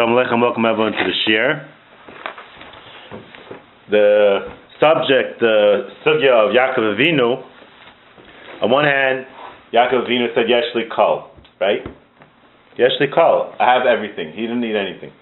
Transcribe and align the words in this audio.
Shalom 0.00 0.16
Aleichem, 0.16 0.40
welcome 0.40 0.64
everyone 0.64 0.92
to 0.92 1.04
the 1.04 1.12
Shir. 1.26 1.68
The 3.90 4.48
subject, 4.80 5.40
the 5.40 5.90
sugya 6.06 6.48
of 6.48 6.56
Yaakov 6.56 6.96
Avinu, 6.96 7.44
on 8.62 8.70
one 8.70 8.86
hand, 8.86 9.26
Yaakov 9.74 10.08
Avinu 10.08 10.34
said, 10.34 10.46
Yeshli 10.46 10.88
Kol, 10.90 11.28
right? 11.60 11.80
Yeshli 12.78 13.12
Kol, 13.14 13.52
I 13.60 13.74
have 13.74 13.86
everything. 13.86 14.32
He 14.32 14.40
didn't 14.40 14.62
need 14.62 14.74
anything. 14.74 15.12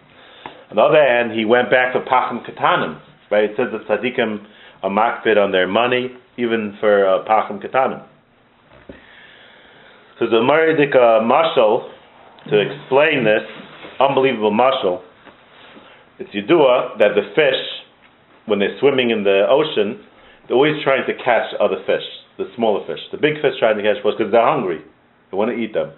On 0.70 0.76
the 0.76 0.82
other 0.82 1.02
hand, 1.02 1.32
he 1.36 1.44
went 1.44 1.70
back 1.72 1.92
to 1.94 1.98
Pachim 1.98 2.48
Katanim, 2.48 3.00
right? 3.32 3.50
It 3.50 3.56
says 3.56 3.66
the 3.72 3.80
tzaddikim 3.80 4.46
are 4.84 4.90
makbid 4.90 5.38
on 5.38 5.50
their 5.50 5.66
money, 5.66 6.10
even 6.36 6.76
for 6.78 7.04
uh, 7.04 7.24
Pachim 7.24 7.60
Katanim. 7.60 8.06
So 10.20 10.26
the 10.26 10.36
Maridik 10.36 10.94
uh, 10.94 11.24
Mashal, 11.26 11.90
to 12.48 12.60
explain 12.60 13.24
this, 13.24 13.42
unbelievable 14.00 14.52
mashal. 14.52 15.02
It's 16.18 16.30
Yidua 16.30 16.98
that 16.98 17.14
the 17.14 17.30
fish, 17.34 17.60
when 18.46 18.58
they're 18.58 18.76
swimming 18.80 19.10
in 19.10 19.24
the 19.24 19.46
ocean, 19.48 20.04
they're 20.46 20.56
always 20.56 20.82
trying 20.82 21.06
to 21.06 21.14
catch 21.22 21.54
other 21.60 21.76
fish, 21.86 22.02
the 22.38 22.50
smaller 22.56 22.86
fish. 22.86 23.00
The 23.12 23.18
big 23.18 23.34
fish 23.42 23.54
trying 23.58 23.76
to 23.76 23.82
catch 23.82 24.02
fish 24.02 24.14
because 24.18 24.32
they're 24.32 24.44
hungry. 24.44 24.80
They 25.30 25.36
want 25.36 25.50
to 25.50 25.56
eat 25.56 25.74
them. 25.74 25.92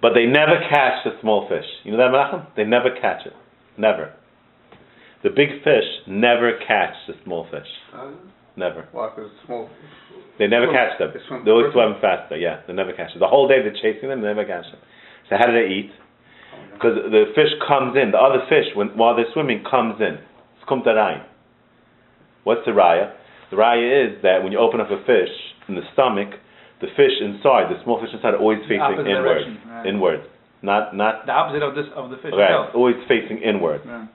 But 0.00 0.12
they 0.14 0.26
never 0.26 0.56
catch 0.70 1.04
the 1.04 1.12
small 1.20 1.48
fish. 1.48 1.64
You 1.84 1.92
know 1.92 1.98
that, 1.98 2.12
Menachem? 2.12 2.46
They 2.56 2.64
never 2.64 2.90
catch 3.00 3.26
it. 3.26 3.32
Never. 3.78 4.12
The 5.22 5.30
big 5.30 5.62
fish 5.64 5.84
never 6.06 6.52
catch 6.66 6.94
the 7.08 7.14
small 7.24 7.46
fish. 7.50 7.66
Never. 8.56 8.88
Small. 9.46 9.68
They 10.38 10.46
never 10.46 10.66
Swim. 10.66 10.76
catch 10.76 10.98
them. 10.98 11.10
They 11.12 11.44
They 11.44 11.50
always 11.50 11.72
swim 11.72 11.94
faster. 12.00 12.36
Yeah, 12.36 12.60
they 12.66 12.72
never 12.72 12.92
catch 12.92 13.12
them. 13.12 13.20
The 13.20 13.26
whole 13.28 13.48
day 13.48 13.60
they're 13.62 13.72
chasing 13.74 14.08
them, 14.08 14.20
they 14.20 14.28
never 14.28 14.44
catch 14.44 14.64
them. 14.70 14.80
So 15.28 15.36
how 15.38 15.46
do 15.46 15.52
they 15.52 15.66
eat? 15.74 15.90
Because 16.76 16.96
the 17.08 17.32
fish 17.34 17.48
comes 17.66 17.96
in, 17.96 18.12
the 18.12 18.20
other 18.20 18.44
fish, 18.52 18.68
when, 18.76 18.88
while 19.00 19.16
they're 19.16 19.32
swimming, 19.32 19.64
comes 19.64 19.96
in. 20.00 20.20
It's 20.60 20.64
kumtarayin. 20.68 21.24
What's 22.44 22.64
the 22.68 22.72
raya? 22.72 23.12
The 23.50 23.56
raya 23.56 23.86
is 24.16 24.22
that 24.22 24.42
when 24.44 24.52
you 24.52 24.58
open 24.58 24.80
up 24.80 24.90
a 24.90 25.00
fish 25.08 25.32
in 25.68 25.74
the 25.74 25.82
stomach, 25.94 26.28
the 26.80 26.88
fish 26.94 27.16
inside, 27.24 27.72
the 27.72 27.80
small 27.82 27.98
fish 28.00 28.10
inside, 28.12 28.34
are 28.34 28.38
always 28.38 28.60
The 28.68 28.76
facing 28.76 29.06
inward. 29.08 29.42
right. 29.66 29.86
Inward. 29.86 30.20
Not, 30.62 30.94
not, 30.94 31.24
The 31.26 31.32
opposite 31.32 31.62
of 31.64 31.74
this 31.74 31.86
of 31.96 32.10
the 32.10 32.16
fish 32.18 32.32
right, 32.36 32.50
itself. 32.52 32.74
always 32.74 32.96
facing 33.08 33.38
inward. 33.42 33.80
Yeah. 33.86 34.06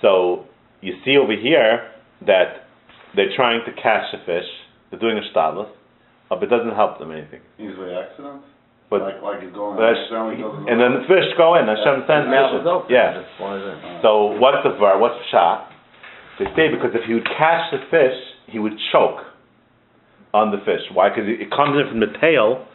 So 0.00 0.44
you 0.80 0.94
see 1.04 1.16
over 1.16 1.32
here 1.34 1.88
that 2.26 2.68
they're 3.16 3.34
trying 3.36 3.60
to 3.66 3.72
catch 3.80 4.10
the 4.12 4.18
fish. 4.26 4.48
They're 4.90 5.00
doing 5.00 5.16
a 5.18 5.24
shtadlus, 5.32 5.70
uh, 6.30 6.36
but 6.36 6.44
it 6.44 6.50
doesn't 6.50 6.74
help 6.74 6.98
them 6.98 7.12
anything. 7.12 7.40
Usually 7.58 7.94
accident. 7.94 8.42
But 8.92 9.00
like 9.08 9.18
like 9.24 9.40
it's 9.40 9.56
going 9.56 9.80
But 9.80 9.96
accidentally 9.96 10.44
and 10.68 10.76
then 10.76 11.00
the 11.00 11.04
fish 11.08 11.24
go 11.40 11.56
in. 11.56 11.64
Hashem 11.64 12.04
sends 12.04 12.28
mouth 12.28 12.52
is 12.52 12.60
fishes. 12.60 12.68
open. 12.68 12.88
Yeah. 12.92 13.16
Just 13.16 13.32
flies 13.40 13.64
in. 13.64 13.76
So 14.04 14.36
what's 14.36 14.60
the 14.62 14.76
var? 14.76 15.00
What's 15.00 15.16
the 15.16 15.28
shot? 15.32 15.72
They 16.36 16.48
say 16.52 16.68
because 16.68 16.92
if 16.92 17.08
he 17.08 17.16
would 17.16 17.28
catch 17.32 17.72
the 17.72 17.80
fish, 17.88 18.16
he 18.52 18.60
would 18.60 18.76
choke 18.92 19.24
on 20.36 20.52
the 20.52 20.60
fish. 20.64 20.84
Why? 20.92 21.08
Because 21.08 21.24
it 21.28 21.40
it 21.44 21.50
comes 21.52 21.76
in 21.80 21.88
from 21.88 22.00
the 22.04 22.12
tail, 22.20 22.68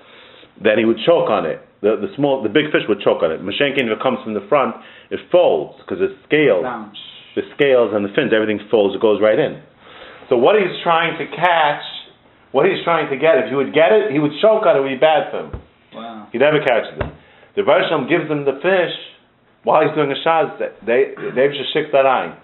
then 0.61 0.77
he 0.81 0.85
would 0.85 1.01
choke 1.05 1.29
on 1.29 1.45
it. 1.45 1.61
The 1.81 1.97
the 2.01 2.09
small, 2.17 2.41
the 2.41 2.49
big 2.49 2.73
fish 2.73 2.85
would 2.89 3.01
choke 3.05 3.21
on 3.21 3.29
it. 3.33 3.41
Mashenkin, 3.41 3.85
if 3.85 3.97
it 3.97 4.01
comes 4.01 4.17
from 4.25 4.33
the 4.33 4.45
front, 4.49 4.73
it 5.13 5.21
folds 5.29 5.77
because 5.81 6.01
the 6.01 6.13
scales, 6.25 6.65
the 7.37 7.45
scales 7.53 7.93
and 7.93 8.01
the 8.05 8.09
fins, 8.17 8.33
everything 8.33 8.57
folds. 8.69 8.93
It 8.97 9.01
goes 9.01 9.21
right 9.21 9.37
in. 9.37 9.61
So 10.29 10.37
what 10.37 10.57
he's 10.57 10.73
trying 10.83 11.17
to 11.21 11.25
catch, 11.33 11.85
what 12.51 12.65
he's 12.65 12.81
trying 12.83 13.09
to 13.09 13.17
get, 13.17 13.37
if 13.45 13.49
he 13.49 13.55
would 13.55 13.73
get 13.73 13.93
it, 13.93 14.11
he 14.11 14.19
would 14.19 14.33
choke 14.41 14.65
on 14.65 14.75
it. 14.75 14.79
It 14.79 14.83
would 14.85 14.95
be 14.97 15.01
bad 15.01 15.29
for 15.31 15.39
him. 15.45 15.51
Wow. 15.93 16.27
He 16.31 16.37
never 16.37 16.59
catches 16.59 16.97
them. 16.97 17.13
The 17.55 17.63
Baruch 17.63 17.89
Shalom 17.89 18.07
gives 18.07 18.29
them 18.29 18.45
the 18.45 18.59
fish 18.61 18.93
while 19.63 19.81
he's 19.81 19.95
doing 19.95 20.11
a 20.13 20.19
shaz. 20.21 20.59
They 20.85 21.17
they 21.33 21.47
just 21.49 21.73
shik 21.73 21.91
that 21.91 22.05
eye. 22.05 22.37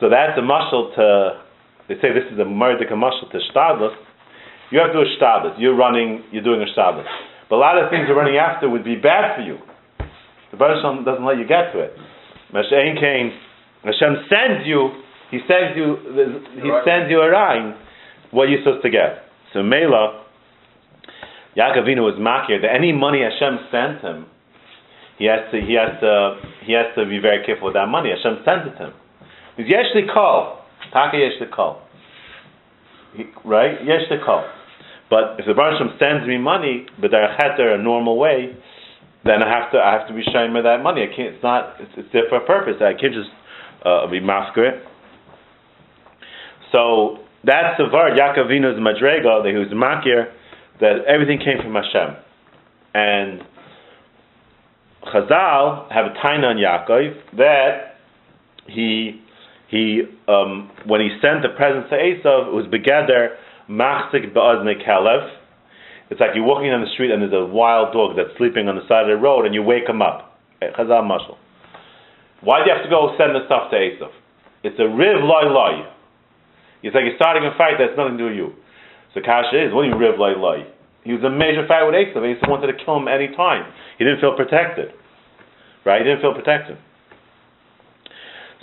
So 0.00 0.10
that's 0.10 0.36
a 0.38 0.42
muscle 0.42 0.92
to. 0.96 1.42
They 1.88 1.94
say 2.02 2.10
this 2.10 2.26
is 2.32 2.38
a 2.38 2.44
murder 2.44 2.84
muscle 2.96 3.30
to 3.30 3.38
shtadlus. 3.38 3.94
You 4.70 4.80
have 4.80 4.90
to 4.90 4.98
do 4.98 5.06
a 5.06 5.10
shtadlus. 5.16 5.54
You're 5.58 5.76
running. 5.76 6.24
You're 6.32 6.42
doing 6.42 6.60
a 6.60 6.66
shtadlus. 6.74 7.06
But 7.48 7.56
a 7.56 7.62
lot 7.62 7.78
of 7.78 7.90
things 7.90 8.06
you're 8.08 8.16
running 8.18 8.36
after 8.36 8.68
would 8.68 8.82
be 8.84 8.96
bad 8.96 9.36
for 9.36 9.42
you. 9.42 9.58
The 10.50 10.56
Baruch 10.56 10.82
Shalom 10.82 11.04
doesn't 11.04 11.24
let 11.24 11.38
you 11.38 11.46
get 11.46 11.72
to 11.72 11.78
it. 11.80 11.92
Mashain 12.52 12.98
came. 12.98 13.30
Hashem 13.84 14.26
sends 14.26 14.66
you. 14.66 14.90
He 15.30 15.38
sends 15.46 15.76
you. 15.76 15.96
He 16.58 16.70
sends 16.84 17.08
you 17.08 17.20
a 17.22 17.30
rhyme. 17.30 17.78
What 18.32 18.48
you're 18.48 18.60
supposed 18.64 18.82
to 18.82 18.90
get. 18.90 19.30
So 19.52 19.62
Mela. 19.62 20.25
Yaakov 21.56 21.88
Avinu 21.88 22.04
was 22.04 22.14
makir 22.20 22.60
that 22.60 22.72
any 22.72 22.92
money 22.92 23.22
Hashem 23.22 23.58
sent 23.72 24.00
him, 24.02 24.26
he 25.18 25.24
has 25.24 25.50
to 25.50 25.60
he 25.60 25.74
has 25.74 25.98
to 26.00 26.36
he 26.64 26.72
has 26.72 26.86
to 26.96 27.06
be 27.06 27.18
very 27.18 27.44
careful 27.46 27.66
with 27.66 27.74
that 27.74 27.88
money. 27.88 28.10
Hashem 28.10 28.44
sent 28.44 28.68
it 28.68 28.76
to 28.78 28.92
him. 28.92 28.94
He's 29.56 29.66
yeshli 29.66 30.12
kol, 30.12 30.60
taka 30.92 31.16
yeshli 31.16 31.50
kol, 31.50 31.80
He- 33.14 33.32
right? 33.44 33.80
Yeshli 33.80 34.22
kol. 34.24 34.44
But 35.08 35.38
if 35.38 35.46
the 35.46 35.54
Baruch 35.54 35.80
Hashem 35.80 35.96
sends 35.98 36.26
me 36.26 36.36
money, 36.36 36.86
but 37.00 37.14
a 37.14 37.78
normal 37.78 38.18
way, 38.18 38.54
then 39.24 39.42
I 39.42 39.48
have 39.48 39.72
to 39.72 39.78
I 39.78 39.92
have 39.98 40.08
to 40.08 40.14
be 40.14 40.22
showing 40.32 40.52
me 40.52 40.60
that 40.62 40.82
money. 40.82 41.02
I 41.02 41.14
can't. 41.14 41.34
It's 41.34 41.42
not. 41.42 41.80
It's, 41.80 41.92
it's 41.96 42.08
there 42.12 42.24
for 42.28 42.36
a 42.36 42.46
purpose. 42.46 42.76
I 42.82 42.92
can't 42.92 43.14
just 43.14 43.30
uh, 43.84 44.06
be 44.10 44.20
masker 44.20 44.66
it. 44.66 44.84
So 46.72 47.18
that's 47.44 47.78
the 47.78 47.84
word 47.84 48.18
Yaakov 48.18 48.50
Avinu's 48.50 48.78
madrega 48.78 49.42
that 49.42 49.50
he 49.50 49.56
was 49.56 49.68
makir 49.72 50.32
that 50.80 51.04
everything 51.06 51.38
came 51.38 51.58
from 51.62 51.74
Hashem. 51.74 52.16
And 52.94 53.42
Chazal 55.04 55.92
have 55.92 56.06
a 56.06 56.14
taina 56.18 56.50
on 56.50 56.56
Yaakov 56.56 57.36
that 57.36 57.96
he 58.68 59.22
he 59.68 60.02
um, 60.28 60.70
when 60.86 61.00
he 61.00 61.10
sent 61.20 61.42
the 61.42 61.50
presents 61.56 61.90
to 61.90 61.96
Esav, 61.96 62.48
it 62.48 62.54
was 62.54 62.66
begeder 62.66 63.36
machzik 63.68 64.32
be'ozne 64.32 64.74
kelev. 64.86 65.30
It's 66.10 66.20
like 66.20 66.30
you're 66.34 66.44
walking 66.46 66.70
on 66.70 66.82
the 66.82 66.90
street 66.94 67.10
and 67.10 67.20
there's 67.20 67.34
a 67.34 67.44
wild 67.44 67.92
dog 67.92 68.16
that's 68.16 68.36
sleeping 68.38 68.68
on 68.68 68.76
the 68.76 68.86
side 68.86 69.02
of 69.02 69.10
the 69.10 69.16
road 69.20 69.44
and 69.44 69.54
you 69.54 69.62
wake 69.62 69.88
him 69.88 70.02
up. 70.02 70.38
Eh, 70.62 70.70
Chazal 70.78 71.02
mashal. 71.02 71.36
Why 72.42 72.62
do 72.62 72.70
you 72.70 72.74
have 72.76 72.84
to 72.84 72.90
go 72.90 73.14
send 73.18 73.34
the 73.34 73.42
stuff 73.46 73.70
to 73.70 73.76
Esav? 73.76 74.10
It's 74.62 74.78
a 74.78 74.86
riv 74.86 75.22
loy 75.22 75.50
loy. 75.50 75.86
It's 76.82 76.94
like 76.94 77.04
you're 77.04 77.16
starting 77.16 77.42
a 77.44 77.56
fight 77.58 77.74
that's 77.78 77.96
nothing 77.96 78.18
to 78.18 78.22
do 78.22 78.28
with 78.30 78.38
you. 78.38 78.48
So 79.16 79.24
Kasha 79.24 79.56
is, 79.56 79.72
what 79.72 79.82
do 79.82 79.88
you 79.88 79.96
mean 79.96 80.12
loy 80.20 80.36
loy? 80.36 80.68
He 81.00 81.16
was 81.16 81.24
a 81.24 81.32
major 81.32 81.64
fight 81.64 81.88
with 81.88 81.96
Esav. 81.96 82.20
Esav 82.20 82.52
wanted 82.52 82.68
to 82.68 82.76
kill 82.84 83.00
him 83.00 83.08
any 83.08 83.32
time. 83.32 83.64
He 83.96 84.04
didn't 84.04 84.20
feel 84.20 84.36
protected. 84.36 84.92
Right? 85.88 86.04
He 86.04 86.04
didn't 86.04 86.20
feel 86.20 86.36
protected. 86.36 86.76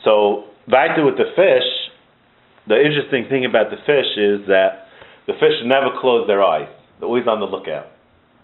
So, 0.06 0.54
weiter 0.70 1.02
with 1.02 1.18
the 1.18 1.34
fish, 1.34 1.66
the 2.68 2.78
interesting 2.78 3.26
thing 3.34 3.50
about 3.50 3.74
the 3.74 3.82
fish 3.82 4.14
is 4.14 4.46
that 4.46 4.86
the 5.26 5.34
fish 5.42 5.58
never 5.66 5.90
close 5.98 6.28
their 6.28 6.44
eyes. 6.44 6.70
They're 7.00 7.10
always 7.10 7.26
on 7.26 7.40
the 7.40 7.50
lookout. 7.50 7.90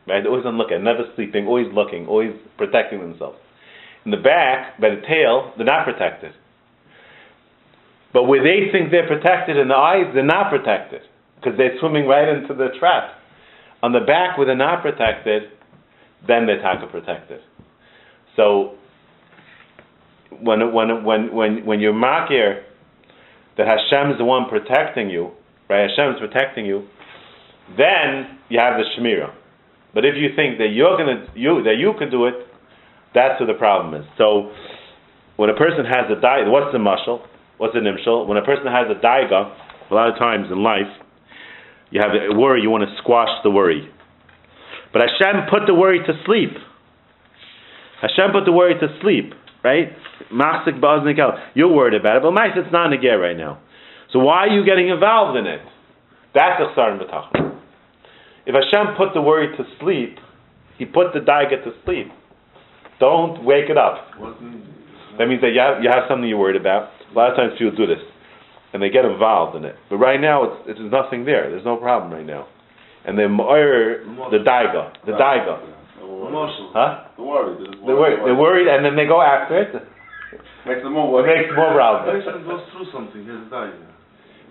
Right? 0.10 0.26
They're 0.26 0.34
always 0.34 0.48
on 0.50 0.58
the 0.58 0.64
lookout, 0.64 0.82
never 0.82 1.06
sleeping, 1.14 1.46
always 1.46 1.70
looking, 1.70 2.08
always 2.08 2.34
protecting 2.58 3.06
themselves. 3.06 3.38
In 4.06 4.10
the 4.10 4.24
back, 4.24 4.82
by 4.82 4.90
the 4.90 5.04
tail, 5.06 5.54
they're 5.58 5.70
not 5.70 5.86
protected. 5.86 6.34
But 8.14 8.24
where 8.24 8.42
they 8.42 8.72
think 8.72 8.90
they're 8.90 9.06
protected 9.06 9.58
in 9.58 9.68
the 9.68 9.78
eyes, 9.78 10.10
they're 10.16 10.26
not 10.26 10.50
protected. 10.50 11.06
Because 11.40 11.58
they're 11.58 11.78
swimming 11.80 12.06
right 12.06 12.28
into 12.28 12.54
the 12.54 12.70
trap. 12.80 13.16
On 13.82 13.94
the 13.94 14.02
back, 14.02 14.38
where 14.38 14.46
they're 14.46 14.58
not 14.58 14.82
protected, 14.82 15.44
then 16.28 16.46
they're 16.46 16.62
taka 16.62 16.88
protected. 16.88 17.40
So 18.36 18.76
when 20.42 20.74
when 20.74 21.04
when 21.04 21.34
when 21.34 21.66
when 21.66 21.80
you're 21.80 21.94
makir 21.94 22.64
that 23.58 23.68
Hashem 23.68 24.12
is 24.12 24.18
the 24.18 24.26
one 24.26 24.48
protecting 24.50 25.10
you, 25.10 25.32
right? 25.70 25.90
Hashem 25.90 26.14
is 26.14 26.20
protecting 26.20 26.66
you, 26.66 26.88
then 27.78 28.40
you 28.50 28.60
have 28.60 28.76
the 28.78 28.86
shemira. 28.96 29.34
But 29.94 30.06
if 30.06 30.16
you 30.16 30.30
think 30.36 30.58
that 30.60 30.70
you're 30.72 30.98
gonna 30.98 31.28
you 31.36 31.64
that 31.64 31.76
you 31.78 31.94
could 31.98 32.12
do 32.12 32.26
it, 32.26 32.36
that's 33.14 33.40
where 33.40 33.48
the 33.48 33.58
problem 33.58 34.00
is. 34.00 34.08
So 34.18 34.52
when 35.36 35.50
a 35.50 35.56
person 35.56 35.86
has 35.86 36.06
a 36.12 36.20
diet, 36.20 36.48
what's 36.48 36.72
the 36.72 36.80
mushal? 36.80 37.26
What's 37.58 37.74
the 37.74 37.80
nimshal? 37.80 38.28
When 38.28 38.38
a 38.38 38.44
person 38.44 38.68
has 38.68 38.88
a 38.90 38.96
daiga, 38.96 39.52
a 39.90 39.94
lot 39.94 40.10
of 40.10 40.18
times 40.18 40.48
in 40.52 40.64
life, 40.64 40.88
you 41.92 42.02
have 42.02 42.12
a 42.12 42.38
worry, 42.38 42.62
you 42.62 42.70
want 42.70 42.84
to 42.88 42.96
squash 43.02 43.30
the 43.44 43.50
worry. 43.50 43.90
But 44.94 45.02
Hashem 45.02 45.50
put 45.50 45.68
the 45.68 45.74
worry 45.74 46.00
to 46.00 46.14
sleep. 46.26 46.52
Hashem 48.02 48.32
put 48.32 48.46
the 48.46 48.52
worry 48.52 48.76
to 48.80 48.88
sleep, 49.02 49.34
right? 49.64 49.90
Machzik. 50.32 50.80
You're 51.54 51.74
worried 51.74 52.00
about 52.00 52.18
it, 52.18 52.24
but 52.24 52.32
mice 52.32 52.52
it's 52.56 52.72
not 52.72 52.92
negir 52.92 53.20
right 53.20 53.38
now. 53.38 53.60
So 54.14 54.20
why 54.20 54.48
are 54.48 54.50
you 54.50 54.66
getting 54.66 54.90
involved 54.90 55.38
in 55.38 55.46
it? 55.46 55.62
That's 56.34 56.62
a 56.62 56.80
chsar 56.80 56.98
b'tachon. 57.00 57.60
If 58.46 58.56
Hashem 58.56 58.96
put 58.98 59.14
the 59.14 59.22
worry 59.22 59.56
to 59.58 59.64
sleep, 59.80 60.18
He 60.78 60.86
put 60.86 61.14
the 61.14 61.20
daiga 61.20 61.64
to 61.64 61.72
sleep. 61.86 62.08
Don't 63.00 63.44
wake 63.44 63.70
it 63.70 63.78
up. 63.78 64.10
That 65.18 65.28
means 65.28 65.42
that 65.42 65.52
you 65.52 65.60
have, 65.60 65.84
you 65.84 65.90
have 65.92 66.04
something 66.08 66.28
you're 66.28 66.40
worried 66.40 66.60
about. 66.60 66.90
A 67.12 67.14
lot 67.14 67.32
of 67.32 67.38
times 67.38 67.54
people 67.60 67.76
do 67.76 67.86
this, 67.86 68.02
and 68.74 68.82
they 68.82 68.90
get 68.90 69.06
involved 69.06 69.56
in 69.58 69.66
it. 69.66 69.76
But 69.90 69.98
right 69.98 70.20
now, 70.20 70.44
it's, 70.44 70.58
it's 70.70 70.80
there's 70.80 70.92
nothing 70.92 71.26
there. 71.26 71.50
There's 71.50 71.66
no 71.66 71.78
problem 71.78 72.14
right 72.14 72.26
now. 72.26 72.48
And 73.06 73.18
then 73.18 73.32
moir 73.32 74.04
the 74.30 74.44
daiga, 74.44 74.94
the 75.06 75.14
daiga. 75.14 75.64
Don't 76.00 76.10
worry. 76.20 76.32
Marshall. 76.32 76.72
Huh? 76.74 77.08
Don't 77.18 77.28
worry. 77.28 77.56
They're 77.58 77.72
just 77.74 77.86
They're 77.86 77.96
worried, 77.96 78.20
they're 78.26 78.36
worried 78.36 78.68
and 78.68 78.86
then 78.86 78.96
they 78.96 79.08
go 79.08 79.22
after 79.22 79.58
it. 79.62 79.72
Makes 80.68 80.84
them 80.84 80.94
more 80.94 81.10
worried. 81.10 81.48
makes 81.48 81.56
more 81.56 81.74
problems. 81.74 82.22
Patient 82.22 82.46
goes 82.46 82.62
through 82.76 82.88
something, 82.92 83.24
he's 83.24 83.50
dying. 83.50 83.74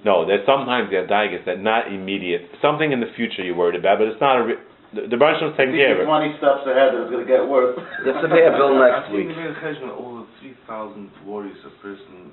No, 0.05 0.27
there's 0.27 0.47
sometimes 0.47 0.91
the 0.91 1.05
daigas 1.11 1.45
that 1.47 1.61
not 1.61 1.93
immediate. 1.93 2.49
Something 2.63 2.93
in 2.93 3.01
the 3.01 3.11
future 3.15 3.43
you're 3.43 3.59
worried 3.59 3.79
about, 3.79 3.99
but 3.99 4.09
it's 4.09 4.21
not 4.21 4.39
a. 4.41 4.45
Re- 4.45 4.63
the 4.95 5.05
the 5.05 5.19
Baruch 5.21 5.37
Shalom's 5.43 5.57
taking 5.59 5.77
care 5.77 5.93
of 5.93 6.01
it. 6.01 6.09
Twenty 6.09 6.33
steps 6.41 6.65
ahead, 6.65 6.97
and 6.97 7.05
it's 7.05 7.13
gonna 7.13 7.29
get 7.29 7.45
worse. 7.45 7.77
Let's 8.07 8.25
pay 8.25 8.47
a 8.49 8.55
bill 8.57 8.79
next 8.79 9.13
week. 9.13 9.29
I 9.29 9.37
next 9.37 9.37
think 9.37 9.37
week. 9.37 9.37
the 9.37 9.43
main 9.43 9.55
cheshbon 9.61 9.93
over 9.93 10.25
3,000 10.41 11.29
worries 11.29 11.61
a 11.67 11.73
person, 11.83 12.33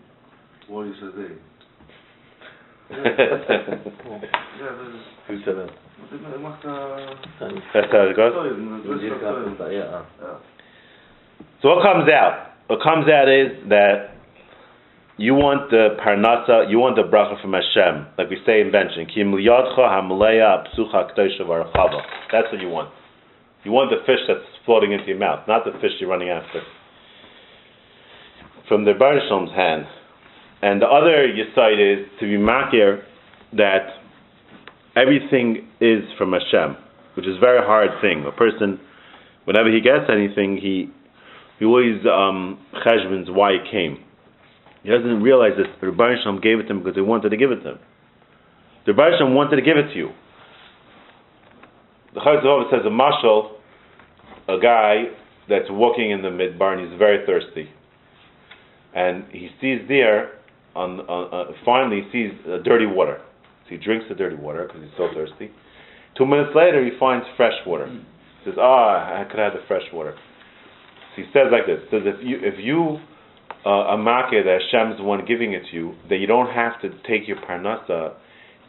worries 0.70 0.96
a 1.04 1.12
day. 1.20 1.36
Yeah, 2.90 3.00
das 4.60 4.88
ist, 4.88 5.06
Who 5.28 5.38
said 5.44 5.56
that? 5.58 5.70
das 6.12 6.40
macht 6.42 6.62
That's 7.74 7.92
how 7.92 8.10
it 8.10 8.16
goes. 8.16 8.34
Säulen, 8.34 8.84
das 8.86 9.02
ist 9.02 9.12
doch 9.12 9.20
Säulen. 9.20 9.72
Yeah. 9.72 10.02
So 11.62 11.70
what 11.70 11.82
comes 11.84 12.10
out? 12.10 12.52
What 12.68 12.82
comes 12.82 13.08
out 13.10 13.28
is 13.28 13.52
that 13.70 14.12
you 15.18 15.34
want 15.34 15.70
the 15.72 15.98
parnasa, 16.04 16.70
you 16.70 16.80
want 16.80 16.96
the 16.96 17.04
bracha 17.04 17.42
from 17.42 17.54
Hashem, 17.54 18.08
like 18.18 18.30
we 18.30 18.38
say 18.46 18.62
in 18.62 18.72
benching. 18.72 19.08
Kim 19.14 19.32
liyadcha 19.32 19.80
hamleya 19.90 20.68
psucha 20.70 21.12
k'tosha 21.12 21.42
v'arachava. 21.42 22.02
That's 22.32 22.52
what 22.52 22.62
you 22.62 22.70
want. 22.70 22.90
You 23.64 23.72
want 23.72 23.90
the 23.90 23.98
fish 24.06 24.20
that's 24.28 24.46
floating 24.66 24.92
into 24.92 25.08
your 25.08 25.18
mouth, 25.18 25.48
not 25.48 25.66
the 25.66 25.72
fish 25.80 25.94
you're 26.00 26.10
running 26.10 26.30
after. 26.30 26.62
From 28.68 28.86
the 28.86 28.94
Baruch 28.94 29.24
Shalom's 29.30 29.52
hand. 29.56 29.86
And 30.66 30.82
the 30.82 30.88
other 30.88 31.30
yisaid 31.30 31.78
is 31.78 32.08
to 32.20 32.26
be 32.26 32.42
makir 32.42 33.04
that 33.54 33.86
everything 34.96 35.68
is 35.80 36.02
from 36.18 36.34
Hashem, 36.34 36.76
which 37.16 37.28
is 37.28 37.38
a 37.38 37.40
very 37.40 37.64
hard 37.64 37.92
thing. 38.02 38.26
A 38.26 38.32
person, 38.32 38.80
whenever 39.44 39.72
he 39.72 39.80
gets 39.80 40.10
anything, 40.10 40.58
he 40.58 40.90
he 41.60 41.66
always 41.66 42.02
um, 42.08 42.58
cheshbons 42.84 43.32
why 43.32 43.52
it 43.52 43.62
came. 43.70 44.04
He 44.82 44.90
doesn't 44.90 45.22
realize 45.22 45.52
that 45.58 45.68
the 45.80 45.86
Rebbeinu 45.86 46.24
Shalom 46.24 46.42
gave 46.42 46.58
it 46.58 46.64
to 46.64 46.70
him 46.70 46.80
because 46.80 46.96
he 46.96 47.02
wanted 47.02 47.30
to 47.30 47.38
give 47.38 47.52
it 47.52 47.62
to 47.62 47.74
him. 47.74 47.80
The 48.88 48.94
Rebbeinu 48.94 49.20
Shalom 49.20 49.36
wanted 49.36 49.58
to 49.58 49.62
give 49.62 49.78
it 49.78 49.94
to 49.94 49.96
you. 49.96 50.10
The 52.16 52.22
Chayz 52.22 52.72
says 52.72 52.82
a 52.88 52.90
mashal, 52.90 53.52
a 54.50 54.60
guy 54.60 55.14
that's 55.48 55.70
walking 55.70 56.10
in 56.10 56.24
the 56.24 56.30
midbar 56.30 56.76
and 56.76 56.90
he's 56.90 56.98
very 56.98 57.24
thirsty, 57.24 57.70
and 58.96 59.26
he 59.32 59.50
sees 59.62 59.88
there 59.88 60.32
on, 60.76 61.02
on 61.02 61.34
uh, 61.34 61.52
finally 61.64 62.04
he 62.12 62.12
sees 62.12 62.32
uh, 62.48 62.58
dirty 62.64 62.86
water. 62.86 63.22
So 63.66 63.70
he 63.70 63.78
drinks 63.78 64.06
the 64.10 64.16
dirty 64.16 64.36
water 64.36 64.68
because 64.68 64.84
he's 64.84 64.98
so 64.98 65.10
thirsty. 65.14 65.52
Two 66.18 66.26
minutes 66.26 66.52
later, 66.56 66.84
he 66.84 66.92
finds 67.00 67.26
fresh 67.36 67.56
water. 67.66 67.88
He 67.90 68.50
says, 68.50 68.56
"Ah, 68.60 69.22
I 69.22 69.26
could 69.30 69.40
have 69.40 69.54
the 69.54 69.66
fresh 69.68 69.84
water." 69.92 70.14
So 71.16 71.24
he 71.24 71.28
says 71.34 71.48
like 71.52 71.66
this: 71.66 71.80
says 71.90 72.04
if 72.06 72.24
you 72.26 72.38
if 72.42 72.56
you 72.60 73.00
uh, 73.66 73.96
a 73.96 73.98
makeh 73.98 74.44
that 74.44 74.60
Hashem's 74.62 74.98
the 74.98 75.04
one 75.04 75.26
giving 75.26 75.54
it 75.54 75.64
to 75.72 75.76
you, 75.76 75.96
that 76.10 76.18
you 76.18 76.28
don't 76.28 76.54
have 76.54 76.80
to 76.82 76.90
take 77.08 77.28
your 77.28 77.38
parnasa 77.38 78.14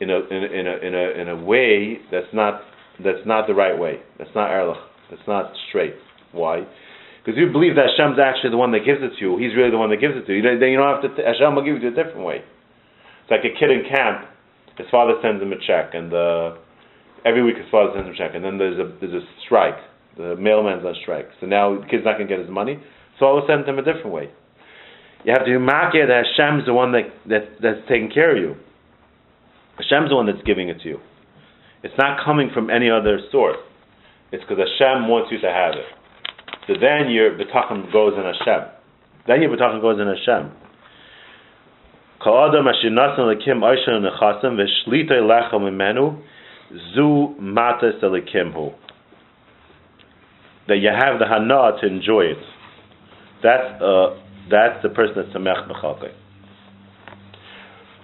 in 0.00 0.10
a 0.10 0.18
in 0.18 0.42
a, 0.42 0.46
in 0.46 0.66
a 0.66 0.86
in 0.86 0.94
a 0.94 1.20
in 1.22 1.28
a 1.28 1.44
way 1.44 1.98
that's 2.10 2.32
not 2.32 2.62
that's 3.04 3.26
not 3.26 3.46
the 3.46 3.54
right 3.54 3.78
way. 3.78 4.00
That's 4.18 4.30
not 4.34 4.50
erlich. 4.50 4.78
That's 5.10 5.26
not 5.28 5.52
straight. 5.68 5.94
Why? 6.32 6.66
Because 7.26 7.42
you 7.42 7.50
believe 7.50 7.74
that 7.74 7.90
Hashem's 7.90 8.22
actually 8.22 8.54
the 8.54 8.62
one 8.62 8.70
that 8.70 8.86
gives 8.86 9.02
it 9.02 9.18
to 9.18 9.20
you. 9.20 9.34
He's 9.34 9.50
really 9.58 9.74
the 9.74 9.82
one 9.82 9.90
that 9.90 9.98
gives 9.98 10.14
it 10.14 10.30
to 10.30 10.32
you. 10.32 10.46
Then 10.46 10.62
you 10.70 10.78
don't 10.78 11.02
have 11.02 11.02
to. 11.02 11.10
Hashem 11.26 11.58
will 11.58 11.66
give 11.66 11.74
it 11.74 11.82
to 11.82 11.90
you 11.90 11.94
a 11.98 11.98
different 11.98 12.22
way. 12.22 12.46
It's 13.26 13.30
like 13.34 13.42
a 13.42 13.50
kid 13.50 13.74
in 13.74 13.82
camp. 13.90 14.30
His 14.78 14.86
father 14.94 15.18
sends 15.18 15.42
him 15.42 15.50
a 15.50 15.58
check, 15.58 15.98
and 15.98 16.14
uh, 16.14 16.54
every 17.26 17.42
week 17.42 17.58
his 17.58 17.66
father 17.66 17.90
sends 17.98 18.06
him 18.06 18.14
a 18.14 18.16
check, 18.16 18.38
and 18.38 18.46
then 18.46 18.62
there's 18.62 18.78
a 18.78 18.94
there's 19.02 19.18
a 19.18 19.26
strike. 19.42 19.74
The 20.14 20.38
mailman's 20.38 20.86
on 20.86 20.94
strike, 21.02 21.26
so 21.42 21.50
now 21.50 21.74
the 21.74 21.86
kid's 21.90 22.06
not 22.06 22.14
going 22.14 22.30
to 22.30 22.32
get 22.32 22.38
his 22.38 22.48
money. 22.48 22.78
So 23.18 23.26
I'll 23.26 23.42
send 23.50 23.66
him 23.66 23.82
a 23.82 23.84
different 23.84 24.14
way. 24.14 24.30
You 25.26 25.34
have 25.34 25.42
to 25.42 25.50
be 25.50 25.58
makir 25.58 26.06
that 26.06 26.30
Hashem's 26.30 26.64
the 26.64 26.78
one 26.78 26.94
that, 26.94 27.10
that 27.26 27.58
that's 27.58 27.82
taking 27.90 28.14
care 28.14 28.30
of 28.30 28.38
you. 28.38 28.54
Hashem's 29.82 30.14
the 30.14 30.16
one 30.16 30.30
that's 30.30 30.46
giving 30.46 30.70
it 30.70 30.78
to 30.86 30.88
you. 30.88 30.98
It's 31.82 31.98
not 31.98 32.22
coming 32.24 32.54
from 32.54 32.70
any 32.70 32.86
other 32.88 33.18
source. 33.32 33.58
It's 34.30 34.44
because 34.46 34.62
Hashem 34.62 35.10
wants 35.10 35.34
you 35.34 35.42
to 35.42 35.50
have 35.50 35.74
it. 35.74 35.90
So 36.66 36.74
then 36.80 37.10
your 37.10 37.30
betachim 37.32 37.92
goes 37.92 38.14
in 38.16 38.24
Hashem. 38.24 38.68
Then 39.26 39.42
your 39.42 39.56
betachim 39.56 39.80
goes 39.80 40.00
in 40.00 40.06
Hashem. 40.08 40.52
Kol 42.22 42.48
adam 42.48 42.66
asher 42.66 42.90
nasan 42.90 43.30
lekim 43.30 43.62
oishan 43.62 44.02
nechasim 44.02 44.58
v'shlitoi 44.58 45.22
lechem 45.22 45.62
imenu 45.62 46.20
zu 46.94 47.36
matas 47.40 48.02
elikimhu. 48.02 48.74
That 50.68 50.78
you 50.78 50.90
have 50.90 51.20
the 51.20 51.26
hana 51.26 51.78
to 51.80 51.86
enjoy 51.86 52.22
it. 52.22 52.38
That's 53.42 53.80
uh, 53.80 54.18
that's 54.50 54.82
the 54.82 54.88
person 54.88 55.14
that's 55.16 55.36
samech 55.36 55.70
b'chalkei. 55.70 56.12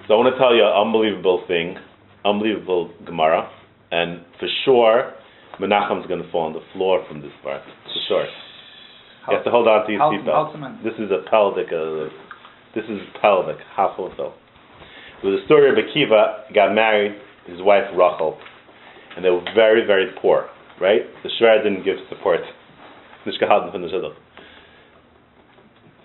So 0.06 0.14
I 0.14 0.16
want 0.16 0.34
to 0.34 0.38
tell 0.38 0.54
you 0.54 0.62
an 0.62 0.72
unbelievable 0.74 1.44
thing, 1.48 1.76
unbelievable 2.24 2.90
Gemara, 3.06 3.48
and 3.90 4.20
for 4.38 4.48
sure, 4.64 5.12
Menachem's 5.60 6.06
going 6.06 6.22
to 6.22 6.30
fall 6.30 6.46
on 6.46 6.52
the 6.52 6.62
floor 6.72 7.04
from 7.08 7.22
this 7.22 7.30
part, 7.42 7.62
for 7.62 8.00
sure. 8.08 8.26
You 9.28 9.36
have 9.36 9.44
to 9.44 9.50
hold 9.50 9.68
on 9.68 9.86
to 9.86 9.92
your 9.92 10.00
How- 10.00 10.10
seatbelt. 10.10 10.82
This 10.82 10.94
is 10.98 11.10
a 11.10 11.22
pelvic, 11.30 11.70
uh, 11.72 12.10
this 12.74 12.84
is 12.88 13.00
pelvic, 13.20 13.58
half 13.76 13.98
of 13.98 14.12
so. 14.16 14.34
It 15.22 15.26
was 15.26 15.40
a 15.40 15.44
story 15.46 15.70
of 15.70 15.76
Akiva 15.76 16.52
got 16.52 16.74
married, 16.74 17.14
his 17.46 17.62
wife 17.62 17.84
Rachel, 17.92 18.36
and 19.14 19.24
they 19.24 19.30
were 19.30 19.44
very, 19.54 19.86
very 19.86 20.10
poor, 20.20 20.48
right? 20.80 21.02
The 21.22 21.30
Shrer 21.38 21.62
didn't 21.62 21.84
give 21.84 21.96
support. 22.08 22.40
Nicht 23.24 23.40
gehalten 23.40 23.70
von 23.70 23.82
der 23.82 23.88
Shidduch. 23.88 24.14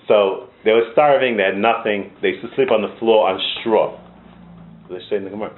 So 0.07 0.49
they 0.63 0.71
were 0.71 0.85
starving, 0.93 1.37
they 1.37 1.43
had 1.43 1.57
nothing, 1.57 2.11
they 2.21 2.29
used 2.29 2.47
to 2.47 2.53
sleep 2.55 2.71
on 2.71 2.81
the 2.83 2.95
floor 2.99 3.27
on 3.29 3.41
straw. 3.59 3.99
They 4.89 4.99
say 5.09 5.17
in 5.17 5.23
the 5.23 5.31
Gemara. 5.31 5.51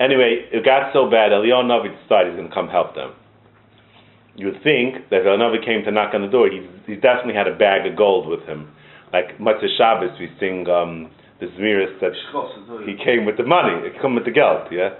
Anyway, 0.00 0.48
it 0.50 0.64
got 0.64 0.92
so 0.92 1.08
bad, 1.10 1.30
Eliyahu 1.30 1.64
Navi 1.64 1.92
decided 2.02 2.32
he's 2.32 2.36
going 2.38 2.48
to 2.48 2.54
come 2.54 2.68
help 2.68 2.94
them. 2.94 3.12
You 4.36 4.46
would 4.46 4.62
think 4.62 5.10
that 5.10 5.22
if 5.22 5.26
Navi 5.26 5.64
came 5.64 5.84
to 5.84 5.90
knock 5.90 6.14
on 6.14 6.22
the 6.22 6.28
door, 6.28 6.48
he, 6.50 6.66
he 6.86 6.96
definitely 6.96 7.34
had 7.34 7.46
a 7.46 7.56
bag 7.56 7.86
of 7.86 7.96
gold 7.96 8.28
with 8.28 8.42
him. 8.42 8.70
Like 9.12 9.38
Matzah 9.38 9.70
Shabbos, 9.78 10.18
we 10.18 10.28
sing 10.40 10.66
um, 10.68 11.10
the 11.38 11.46
Zmiris 11.46 12.00
that 12.00 12.12
he 12.86 12.96
came 13.04 13.24
with 13.24 13.36
the 13.36 13.46
money, 13.46 13.88
he 13.88 14.00
came 14.00 14.14
with 14.14 14.24
the 14.24 14.32
geld, 14.32 14.66
yeah? 14.72 14.90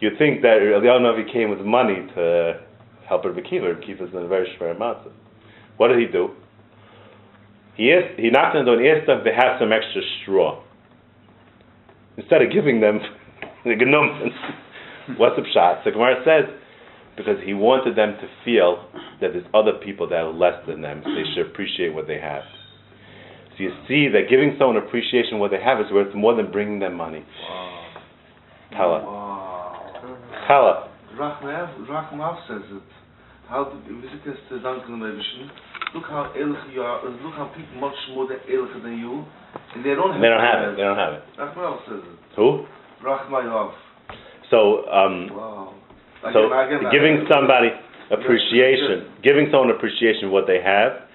You'd 0.00 0.16
think 0.16 0.42
that 0.42 0.62
Eliyahu 0.62 1.02
Navi 1.02 1.32
came 1.32 1.50
with 1.50 1.60
money 1.60 2.06
to 2.14 2.60
help 3.08 3.24
Rabbi 3.24 3.40
Kiva. 3.40 3.74
Rabbi 3.74 3.84
Kiva's 3.84 4.10
in 4.12 4.18
a 4.18 4.28
very 4.28 4.46
shver 4.54 4.76
matzah. 4.78 5.10
What 5.76 5.88
did 5.88 5.98
he 5.98 6.06
do? 6.06 6.30
He 7.74 7.92
asked, 7.92 8.18
he 8.18 8.30
knocked 8.30 8.54
on 8.54 8.64
the 8.64 8.70
door 8.70 8.80
and 8.80 8.86
asked 8.86 9.06
them 9.06 9.18
if 9.18 9.24
they 9.24 9.34
have 9.34 9.58
some 9.58 9.72
extra 9.72 10.02
straw. 10.22 10.62
Instead 12.16 12.42
of 12.42 12.52
giving 12.52 12.80
them 12.80 13.00
the 13.64 13.74
gnum. 13.74 14.30
What's 15.16 15.36
the 15.36 15.46
shot? 15.54 15.80
So 15.84 15.90
Gemara 15.90 16.22
says, 16.22 16.46
because 17.18 17.36
he 17.44 17.52
wanted 17.52 17.96
them 17.98 18.14
to 18.22 18.28
feel 18.44 18.86
that 19.20 19.34
there's 19.34 19.46
other 19.52 19.72
people 19.84 20.08
that 20.08 20.22
are 20.22 20.32
less 20.32 20.54
than 20.66 20.80
them, 20.80 21.02
so 21.04 21.10
they 21.10 21.26
should 21.34 21.50
appreciate 21.50 21.92
what 21.92 22.06
they 22.06 22.18
have. 22.18 22.42
So 23.58 23.64
you 23.64 23.70
see 23.88 24.06
that 24.08 24.30
giving 24.30 24.54
someone 24.56 24.78
appreciation 24.78 25.38
what 25.38 25.50
they 25.50 25.60
have 25.60 25.80
is 25.80 25.90
worth 25.92 26.14
more 26.14 26.34
than 26.36 26.52
bringing 26.52 26.78
them 26.78 26.94
money. 26.94 27.26
Tala. 28.70 29.02
Wow. 29.02 30.14
Tala. 30.46 30.88
Rachmav, 31.18 32.38
says 32.46 32.62
it. 32.70 32.82
How 33.48 33.64
to 33.64 33.76
visit 33.82 34.22
us 34.28 34.38
to 34.50 34.60
Duncan. 34.60 35.00
Look 35.94 36.04
how 36.04 36.32
ehrlich 36.36 36.58
you 36.72 36.82
are, 36.82 37.02
look 37.04 37.34
how 37.34 37.50
people 37.56 37.80
much 37.80 37.96
more 38.14 38.28
than 38.28 38.38
ehrlich 38.48 38.82
than 38.82 38.98
you, 38.98 39.24
and 39.74 39.84
they 39.84 39.94
don't 39.96 40.12
have 40.12 40.20
They 40.20 40.28
don't 40.28 40.40
have 40.40 40.62
it. 40.68 40.76
They 40.76 40.82
don't 40.82 40.96
have 40.96 41.12
it. 41.14 41.22
Rachmav 41.38 41.78
says 41.88 42.04
it. 42.04 42.36
Who? 42.36 42.66
Rachmav. 43.02 43.72
So, 44.50 44.86
um, 44.88 45.28
Wow. 45.32 45.74
So 46.32 46.50
Again, 46.52 46.78
again, 46.78 46.92
giving 46.92 47.26
somebody 47.30 47.68
appreciation, 48.10 49.12
giving 49.22 49.48
someone 49.52 49.70
appreciation 49.70 50.26
of 50.26 50.30
what 50.32 50.46
they 50.46 50.60
have, 50.62 51.06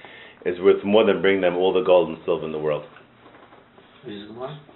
is 0.45 0.59
worth 0.61 0.83
more 0.83 1.05
than 1.05 1.21
bringing 1.21 1.41
them 1.41 1.55
all 1.55 1.73
the 1.73 1.81
gold 1.83 2.09
and 2.09 2.17
silver 2.25 2.45
in 2.45 2.51
the 2.51 2.59
world. 2.59 2.83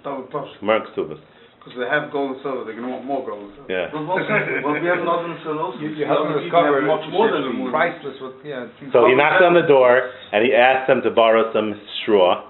Double 0.04 0.24
plus. 0.30 0.48
Mark 0.62 0.84
Subas. 0.96 1.20
Because 1.60 1.74
they 1.76 1.90
have 1.90 2.08
gold 2.08 2.32
and 2.32 2.40
silver, 2.40 2.64
they're 2.64 2.72
going 2.78 2.88
to 2.88 2.94
want 2.96 3.04
more 3.04 3.20
gold 3.28 3.44
and 3.44 3.52
silver. 3.60 3.68
Yeah. 3.68 3.92
But 3.92 4.00
what 4.08 4.24
what 4.64 4.80
we 4.80 4.88
have 4.88 5.04
not 5.04 5.28
in 5.28 5.36
Salosis. 5.44 5.84
You, 5.84 5.88
you 6.00 6.06
have 6.08 6.24
Other 6.24 6.40
discover 6.40 6.80
much 6.88 7.04
more 7.12 7.28
than 7.28 7.60
we. 7.60 7.68
priceless. 7.68 8.16
With, 8.24 8.40
yeah, 8.40 8.72
So 8.94 9.04
he 9.04 9.12
knocked 9.12 9.44
on 9.44 9.52
the 9.52 9.68
door 9.68 10.08
and 10.32 10.40
he 10.46 10.56
asked 10.56 10.88
them 10.88 11.04
to 11.04 11.10
borrow 11.12 11.52
some 11.52 11.76
straw, 12.00 12.48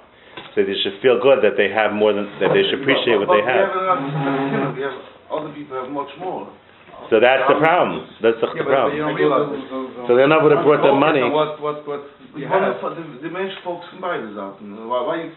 so 0.54 0.62
they 0.62 0.76
should 0.86 1.02
feel 1.02 1.18
good 1.18 1.42
that 1.42 1.58
they 1.58 1.66
have 1.66 1.90
more 1.90 2.14
than 2.14 2.30
that 2.38 2.54
they 2.54 2.62
should 2.70 2.78
appreciate 2.78 3.18
what 3.18 3.26
But 3.26 3.42
they 3.42 3.46
we 3.46 3.50
have. 3.50 3.74
enough- 3.74 4.76
we 4.78 4.82
have 4.86 4.94
other 5.34 5.50
people 5.50 5.74
have 5.82 5.90
much 5.90 6.12
more. 6.22 6.46
So 7.08 7.22
that's 7.22 7.46
the 7.48 7.56
problem. 7.62 8.04
That's 8.20 8.36
the 8.42 8.52
Yeah, 8.52 8.66
but, 8.66 8.74
problem. 8.74 8.90
you 8.96 9.02
don't 9.06 9.16
realize 9.16 9.48
it. 9.54 9.62
So 10.06 10.16
they're 10.18 10.28
not 10.28 10.42
would 10.44 10.52
have 10.52 10.66
brought 10.66 10.84
the 10.84 10.92
money. 10.92 11.24
What, 11.24 11.56
what, 11.62 11.86
what 11.86 12.02
you 12.36 12.44
have. 12.46 12.76
of 12.82 12.98
the, 12.98 13.24
the 13.24 13.30
Mensch 13.32 13.54
folks 13.64 13.86
from 13.88 14.02
beide 14.04 14.20
Seiten. 14.36 14.76
Why, 14.86 15.00
why 15.06 15.16
you, 15.24 15.30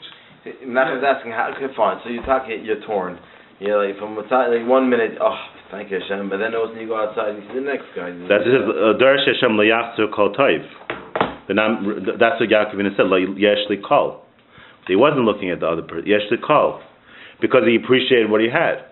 Nachman's 0.68 1.06
asking, 1.06 1.32
how, 1.32 1.53
okay, 1.56 1.72
fine, 1.77 2.01
so 2.03 2.10
you 2.10 2.22
talk, 2.27 2.44
you're 2.50 2.82
torn. 2.84 3.18
You're 3.62 3.77
like, 3.77 3.96
from 4.01 4.18
like 4.18 4.68
one 4.68 4.89
minute, 4.89 5.15
oh, 5.22 5.38
Thank 5.72 5.89
you, 5.89 6.00
Hashem. 6.03 6.30
But 6.30 6.38
then 6.38 6.51
when 6.51 6.75
you 6.75 6.88
go 6.88 7.00
outside, 7.00 7.32
you 7.39 7.48
see 7.48 7.56
the 7.56 7.65
next 7.65 7.88
guy. 7.96 8.12
That's 8.27 8.44
it. 8.44 8.60
uh, 8.60 9.00
Darash 9.00 9.24
Hashem 9.24 9.56
liyachzer 9.56 10.12
kol 10.13 10.36
toiv. 10.36 10.68
That's 11.48 12.39
what 12.39 12.50
Yaakov 12.50 12.75
Avinu 12.75 12.96
said. 12.98 13.08
"Lo 13.08 13.18
Yeshli 13.18 13.82
kol. 13.82 14.25
He 14.88 14.98
wasn't 14.98 15.24
looking 15.24 15.50
at 15.50 15.62
the 15.62 15.68
other 15.68 15.82
person. 15.82 16.12
Yeshli 16.12 16.41
kol, 16.46 16.82
because 17.39 17.63
he 17.65 17.77
appreciated 17.82 18.30
what 18.30 18.41
he 18.41 18.50
had. 18.51 18.84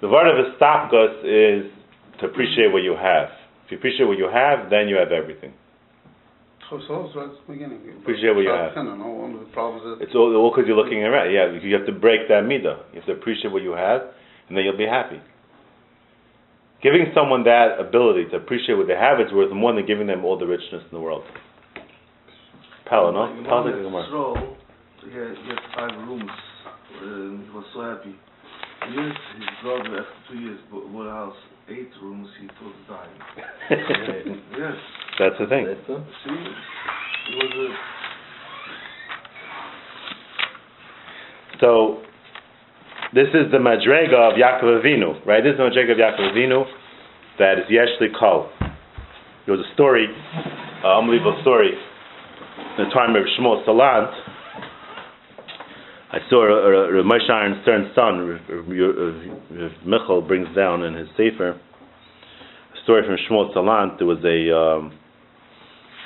The 0.00 0.08
word 0.08 0.28
of 0.30 0.38
istapgos 0.46 1.24
is 1.24 1.70
to 2.20 2.26
appreciate 2.26 2.72
what 2.72 2.82
you 2.82 2.94
have. 2.94 3.28
If 3.66 3.72
you 3.72 3.78
appreciate 3.78 4.06
what 4.06 4.18
you 4.18 4.30
have, 4.32 4.70
then 4.70 4.88
you 4.88 4.96
have 4.96 5.12
everything. 5.12 5.52
So, 6.70 6.78
so, 6.86 7.10
so 7.14 7.26
that's 7.26 7.38
the 7.46 7.54
beginning. 7.54 7.80
Appreciate 8.02 8.34
what 8.34 8.42
you 8.42 8.50
have. 8.50 8.76
I 8.76 8.82
know, 8.82 9.08
one 9.08 9.34
of 9.34 9.40
the 9.40 9.52
problems 9.52 10.02
It's 10.02 10.14
all 10.14 10.34
all 10.36 10.50
because 10.50 10.68
you're 10.68 10.76
looking 10.76 11.02
around. 11.02 11.32
Yeah, 11.32 11.50
you 11.50 11.74
have 11.74 11.86
to 11.86 11.92
break 11.92 12.28
that 12.28 12.44
midah. 12.44 12.92
You 12.92 13.00
have 13.00 13.06
to 13.06 13.12
appreciate 13.12 13.52
what 13.52 13.62
you 13.62 13.72
have, 13.72 14.02
and 14.48 14.56
then 14.56 14.64
you'll 14.64 14.76
be 14.76 14.86
happy. 14.86 15.20
Giving 16.82 17.10
someone 17.14 17.42
that 17.44 17.80
ability 17.80 18.26
to 18.30 18.36
appreciate 18.36 18.76
what 18.76 18.86
they 18.86 18.94
have 18.94 19.18
is 19.18 19.32
worth 19.32 19.50
more 19.50 19.74
than 19.74 19.86
giving 19.86 20.06
them 20.06 20.24
all 20.24 20.38
the 20.38 20.46
richness 20.46 20.84
in 20.84 20.92
the 20.92 21.00
world. 21.00 21.24
Pella, 22.86 23.12
no? 23.12 23.34
Your 23.34 23.44
Pella, 23.44 23.64
mom 23.64 23.66
take 23.66 23.76
the 23.76 23.82
Gemara. 23.82 24.02
had 24.02 24.08
Stroll, 24.08 24.56
he 25.02 25.10
had, 25.10 25.34
he 25.36 25.48
had 25.48 25.60
five 25.74 25.92
rooms. 26.06 26.30
Um, 27.02 27.44
he 27.44 27.50
was 27.50 27.64
so 27.74 27.80
happy. 27.80 28.14
Yes, 28.86 29.16
his 29.36 29.48
brother, 29.62 29.98
after 30.00 30.32
two 30.32 30.38
years, 30.38 30.58
bought 30.70 30.90
bought 30.92 31.06
a 31.06 31.10
house, 31.10 31.36
eight 31.68 31.90
rooms, 32.00 32.28
he 32.40 32.46
thought 32.46 32.72
of 32.72 32.86
dying. 32.88 33.18
Yes, 34.58 34.76
That's 35.18 35.34
the 35.38 35.46
thing. 35.46 35.66
That's 35.66 35.88
all. 35.88 36.06
see, 36.24 36.30
it 36.30 37.36
was 37.36 37.52
a 37.54 37.76
So, 41.60 42.02
this 43.14 43.28
is 43.34 43.50
the 43.50 43.58
Madrega 43.58 44.14
of 44.32 44.38
Yaakov 44.38 44.82
Avinu, 44.82 45.26
right? 45.26 45.42
This 45.42 45.52
is 45.52 45.58
the 45.58 45.64
Madrega 45.64 45.92
of 45.92 45.98
Yaakov 45.98 46.32
Avinu 46.32 46.64
that 47.38 47.58
is 47.58 47.64
Yeshli 47.70 48.08
Kol. 48.18 48.48
There 49.46 49.56
was 49.56 49.64
a 49.64 49.74
story, 49.74 50.06
an 50.06 50.84
unbelievable 50.84 51.38
story, 51.42 51.70
in 51.72 52.84
the 52.84 52.90
time 52.94 53.16
of 53.16 53.24
Shmuel 53.38 53.64
Salant. 53.66 54.12
Uh, 56.28 57.00
Moshe 57.08 57.30
Aaron 57.30 57.60
Stern's 57.62 57.94
son, 57.94 58.38
Michal, 59.86 60.20
brings 60.20 60.54
down 60.54 60.82
in 60.82 60.94
his 60.94 61.08
Sefer 61.16 61.50
a 61.52 62.82
story 62.84 63.02
from 63.06 63.16
Shmuel 63.16 63.54
Salant. 63.54 63.96
There 63.96 64.06
was 64.06 64.18
a 64.24 64.54
um, 64.54 64.92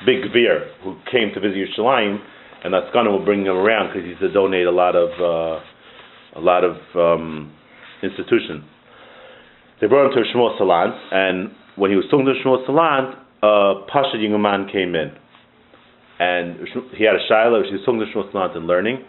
big 0.06 0.22
Gvir 0.22 0.70
who 0.84 0.96
came 1.10 1.34
to 1.34 1.40
visit 1.40 1.56
Yerushalayim, 1.58 2.18
and 2.62 2.72
Askana 2.72 3.10
will 3.10 3.24
bring 3.24 3.42
him 3.42 3.56
around 3.56 3.92
because 3.92 4.08
he's 4.08 4.18
to 4.20 4.32
donate 4.32 4.66
a 4.66 4.70
lot 4.70 4.94
of 4.94 5.10
uh, 5.18 6.38
a 6.38 6.40
lot 6.40 6.62
of 6.62 6.76
um, 6.94 7.52
institutions. 8.02 8.62
They 9.80 9.88
brought 9.88 10.06
him 10.06 10.22
to 10.22 10.38
Shmuel 10.38 10.56
Salant, 10.56 10.96
and 11.10 11.50
when 11.74 11.90
he 11.90 11.96
was 11.96 12.04
talking 12.10 12.26
to 12.26 12.34
Shmuel 12.46 12.64
Salant, 12.64 13.18
a 13.42 13.86
Pasha 13.90 14.18
young 14.18 14.68
came 14.70 14.94
in, 14.94 15.10
and 16.20 16.58
he 16.96 17.02
had 17.02 17.16
a 17.16 17.26
shiloh. 17.28 17.64
He 17.64 17.72
was 17.72 17.82
talking 17.84 17.98
to 17.98 18.06
Shmuel 18.06 18.32
Salant 18.32 18.56
and 18.56 18.68
learning, 18.68 19.02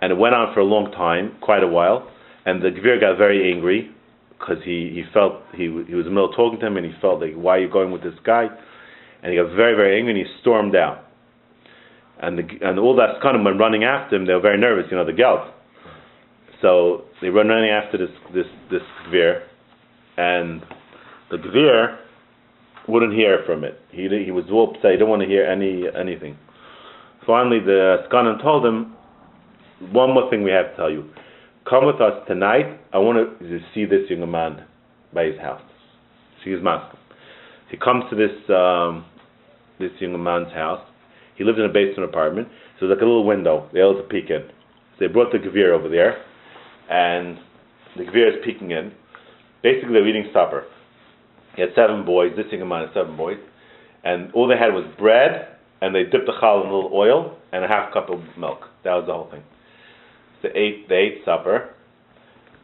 and 0.00 0.12
it 0.12 0.16
went 0.16 0.34
on 0.34 0.52
for 0.54 0.60
a 0.60 0.64
long 0.64 0.90
time, 0.92 1.36
quite 1.40 1.62
a 1.62 1.68
while. 1.68 2.08
And 2.44 2.62
the 2.62 2.68
Gvir 2.68 3.00
got 3.00 3.18
very 3.18 3.52
angry 3.52 3.90
because 4.38 4.58
he, 4.64 4.92
he 4.94 5.04
felt 5.12 5.42
he 5.52 5.64
he 5.64 5.94
was 5.94 6.06
in 6.06 6.14
the 6.14 6.16
middle 6.16 6.30
of 6.30 6.36
talking 6.36 6.60
to 6.60 6.66
him, 6.66 6.76
and 6.76 6.86
he 6.86 6.92
felt 7.00 7.20
like, 7.20 7.34
why 7.34 7.56
are 7.56 7.60
you 7.60 7.70
going 7.70 7.90
with 7.90 8.02
this 8.02 8.14
guy? 8.24 8.46
And 9.22 9.32
he 9.32 9.38
got 9.38 9.54
very 9.56 9.74
very 9.74 9.98
angry, 9.98 10.18
and 10.18 10.26
he 10.26 10.40
stormed 10.40 10.76
out 10.76 11.06
and 12.20 12.38
the, 12.38 12.42
and 12.62 12.78
all 12.78 12.96
that 12.96 13.20
kind 13.22 13.36
of 13.36 13.42
went 13.44 13.58
running 13.58 13.84
after 13.84 14.16
him. 14.16 14.26
They 14.26 14.32
were 14.32 14.40
very 14.40 14.58
nervous, 14.58 14.86
you 14.90 14.96
know, 14.96 15.04
the 15.04 15.12
geld. 15.12 15.40
So 16.62 17.04
they 17.20 17.28
run 17.28 17.48
running 17.48 17.70
after 17.70 17.98
this 17.98 18.10
this 18.34 18.46
this 18.70 18.82
gvir, 19.08 19.42
and 20.16 20.62
the 21.30 21.36
gvir 21.36 21.98
wouldn't 22.88 23.12
hear 23.12 23.42
from 23.44 23.64
it. 23.64 23.78
He 23.90 24.08
he 24.24 24.30
was 24.30 24.44
all 24.50 24.70
upset. 24.70 24.92
He 24.92 24.96
didn't 24.96 25.08
want 25.08 25.22
to 25.22 25.28
hear 25.28 25.44
any 25.44 25.84
anything. 25.98 26.38
Finally, 27.26 27.60
the 27.60 28.06
skanan 28.10 28.40
told 28.42 28.64
him, 28.64 28.95
"One 29.80 30.12
more 30.14 30.30
thing 30.30 30.42
we 30.42 30.50
have 30.50 30.70
to 30.70 30.76
tell 30.76 30.90
you. 30.90 31.04
Come 31.68 31.86
with 31.86 32.00
us 32.00 32.26
tonight. 32.26 32.78
I 32.92 32.98
want 32.98 33.38
to 33.40 33.60
see 33.74 33.84
this 33.84 34.08
young 34.08 34.30
man 34.30 34.64
by 35.12 35.24
his 35.24 35.38
house. 35.38 35.62
See 36.44 36.50
his 36.50 36.62
master." 36.62 36.96
He 37.70 37.76
comes 37.76 38.04
to 38.10 38.16
this 38.16 38.30
um, 38.50 39.04
this 39.78 39.90
young 40.00 40.22
man's 40.22 40.52
house. 40.52 40.80
He 41.36 41.44
lived 41.44 41.58
in 41.58 41.66
a 41.66 41.72
basement 41.72 42.08
apartment, 42.08 42.48
so 42.78 42.86
there's 42.86 42.96
like 42.96 43.02
a 43.02 43.06
little 43.06 43.26
window. 43.26 43.68
They 43.72 43.80
able 43.80 43.96
to 43.96 44.08
peek 44.08 44.30
in. 44.30 44.48
So 44.48 45.06
they 45.06 45.08
brought 45.08 45.32
the 45.32 45.38
Gavir 45.38 45.72
over 45.72 45.88
there, 45.88 46.16
and 46.88 47.38
the 47.96 48.04
Gavir 48.04 48.28
is 48.28 48.44
peeking 48.44 48.70
in. 48.70 48.92
Basically, 49.62 49.92
they're 49.92 50.08
eating 50.08 50.30
supper. 50.32 50.64
He 51.56 51.62
had 51.62 51.70
seven 51.74 52.04
boys. 52.04 52.32
This 52.36 52.46
young 52.50 52.68
man 52.68 52.86
had 52.86 52.94
seven 52.94 53.16
boys, 53.16 53.38
and 54.04 54.32
all 54.32 54.46
they 54.46 54.56
had 54.56 54.72
was 54.72 54.84
bread, 54.98 55.48
and 55.82 55.94
they 55.94 56.04
dipped 56.04 56.26
the 56.26 56.32
chal 56.40 56.62
in 56.62 56.68
a 56.68 56.74
little 56.74 56.90
oil 56.94 57.36
and 57.52 57.64
a 57.64 57.68
half 57.68 57.92
cup 57.92 58.08
of 58.08 58.20
milk. 58.38 58.60
That 58.84 58.94
was 58.94 59.04
the 59.06 59.12
whole 59.12 59.30
thing. 59.30 59.42
They 60.46 60.58
ate, 60.58 60.88
they 60.88 60.94
ate 60.96 61.24
supper, 61.24 61.74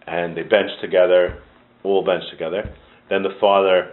and 0.06 0.36
they 0.36 0.42
benched 0.42 0.80
together, 0.80 1.42
all 1.82 2.04
benched 2.04 2.30
together. 2.30 2.62
Then 3.10 3.22
the 3.22 3.34
father, 3.40 3.92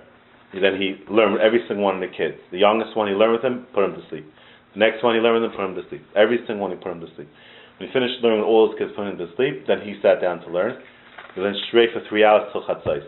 then 0.54 0.78
he 0.78 1.02
learned 1.12 1.34
with 1.34 1.42
every 1.42 1.66
single 1.68 1.86
one 1.86 1.96
of 1.96 2.02
the 2.02 2.16
kids. 2.16 2.38
The 2.52 2.60
youngest 2.60 2.96
one, 2.96 3.08
he 3.08 3.14
learned 3.14 3.34
with 3.34 3.46
him, 3.46 3.66
put 3.74 3.86
him 3.86 3.94
to 3.94 4.04
sleep. 4.10 4.26
The 4.74 4.80
next 4.80 5.04
one, 5.04 5.16
he 5.16 5.22
learned 5.22 5.42
with 5.42 5.52
him, 5.52 5.58
put 5.58 5.66
him 5.66 5.76
to 5.76 5.90
sleep. 5.90 6.06
Every 6.16 6.38
single 6.46 6.70
one, 6.70 6.72
he 6.72 6.78
put 6.78 6.92
him 6.92 7.02
to 7.02 7.10
sleep. 7.16 7.30
When 7.78 7.90
he 7.90 7.94
finished 7.94 8.22
learning 8.22 8.46
with 8.46 8.50
all 8.50 8.70
his 8.70 8.78
kids, 8.78 8.92
put 8.96 9.08
him 9.08 9.18
to 9.18 9.30
sleep, 9.36 9.66
then 9.66 9.82
he 9.82 9.98
sat 10.02 10.22
down 10.22 10.42
to 10.46 10.50
learn. 10.52 10.78
He 11.34 11.42
learned 11.42 11.58
straight 11.70 11.90
for 11.94 12.02
three 12.10 12.24
hours 12.24 12.46
till 12.54 12.62
chatzais. 12.62 13.06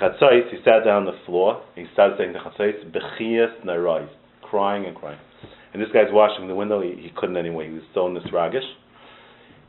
Chatzais, 0.00 0.50
he 0.50 0.58
sat 0.64 0.82
down 0.82 1.06
on 1.06 1.08
the 1.10 1.18
floor, 1.26 1.62
and 1.76 1.86
he 1.86 1.92
started 1.94 2.18
saying 2.18 2.34
the 2.34 2.42
chatzais, 2.42 2.82
bechiyas 2.90 3.62
narais, 3.62 4.08
crying 4.42 4.86
and 4.86 4.96
crying. 4.96 5.18
And 5.72 5.82
this 5.82 5.90
guy's 5.92 6.10
watching 6.10 6.48
the 6.48 6.54
window, 6.54 6.82
he, 6.82 6.98
he 6.98 7.10
couldn't 7.14 7.36
anyway, 7.36 7.68
he 7.68 7.74
was 7.74 7.86
so 7.94 8.10
nisragish. 8.10 8.66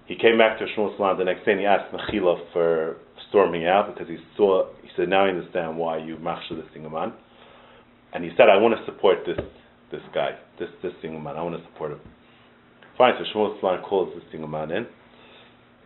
He 0.08 0.16
came 0.16 0.38
back 0.38 0.60
to 0.60 0.66
Shmuel 0.66 1.18
the 1.18 1.24
next 1.24 1.46
day 1.46 1.54
and 1.54 1.60
he 1.60 1.66
asked 1.66 1.92
Mechila 1.92 2.38
for 2.54 2.98
storming 3.30 3.66
out 3.66 3.94
because 3.94 4.08
he 4.08 4.18
saw, 4.38 4.68
he 4.82 4.90
said, 4.96 5.10
now 5.10 5.26
I 5.26 5.30
understand 5.30 5.78
why 5.78 5.98
you 5.98 6.18
machsha 6.18 6.56
this 6.56 6.66
single 6.74 6.92
man. 6.92 7.14
And 8.14 8.24
he 8.24 8.30
said, 8.38 8.50
I 8.50 8.58
want 8.58 8.76
to 8.78 8.86
support 8.86 9.20
this 9.26 9.40
this 9.92 10.02
guy, 10.14 10.32
this 10.60 10.70
this 10.82 10.94
single 11.02 11.20
man, 11.20 11.38
I 11.38 11.44
want 11.44 11.58
to 11.58 11.64
support 11.72 11.92
him. 11.92 12.00
Fine, 12.98 13.14
so 13.20 13.26
Shmuel 13.38 13.60
Salant 13.62 13.84
calls 13.84 14.14
this 14.16 14.24
single 14.32 14.50
man 14.50 14.72
in 14.72 14.86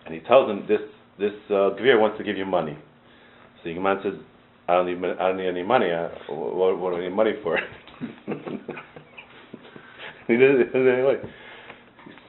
and 0.06 0.14
he 0.14 0.22
tells 0.22 0.50
him 0.50 0.66
this 0.68 0.82
this 1.18 1.34
uh, 1.50 1.76
Gvir 1.78 2.00
wants 2.00 2.18
to 2.18 2.24
give 2.24 2.38
you 2.38 2.46
money. 2.46 2.78
So 3.58 3.74
the 3.74 3.80
man 3.80 3.98
says, 4.04 4.14
I 4.68 4.74
don't 4.76 4.86
need 4.86 4.98
I 5.20 5.30
don't 5.30 5.38
need 5.38 5.48
any 5.48 5.64
money. 5.64 5.92
I, 5.92 6.08
what, 6.30 6.78
what 6.78 6.92
do 6.92 6.98
I 6.98 7.02
need 7.02 7.16
money 7.16 7.34
for? 7.44 7.58
he 8.28 8.34
doesn't, 10.38 10.68
he 10.68 10.80
doesn't 10.80 11.32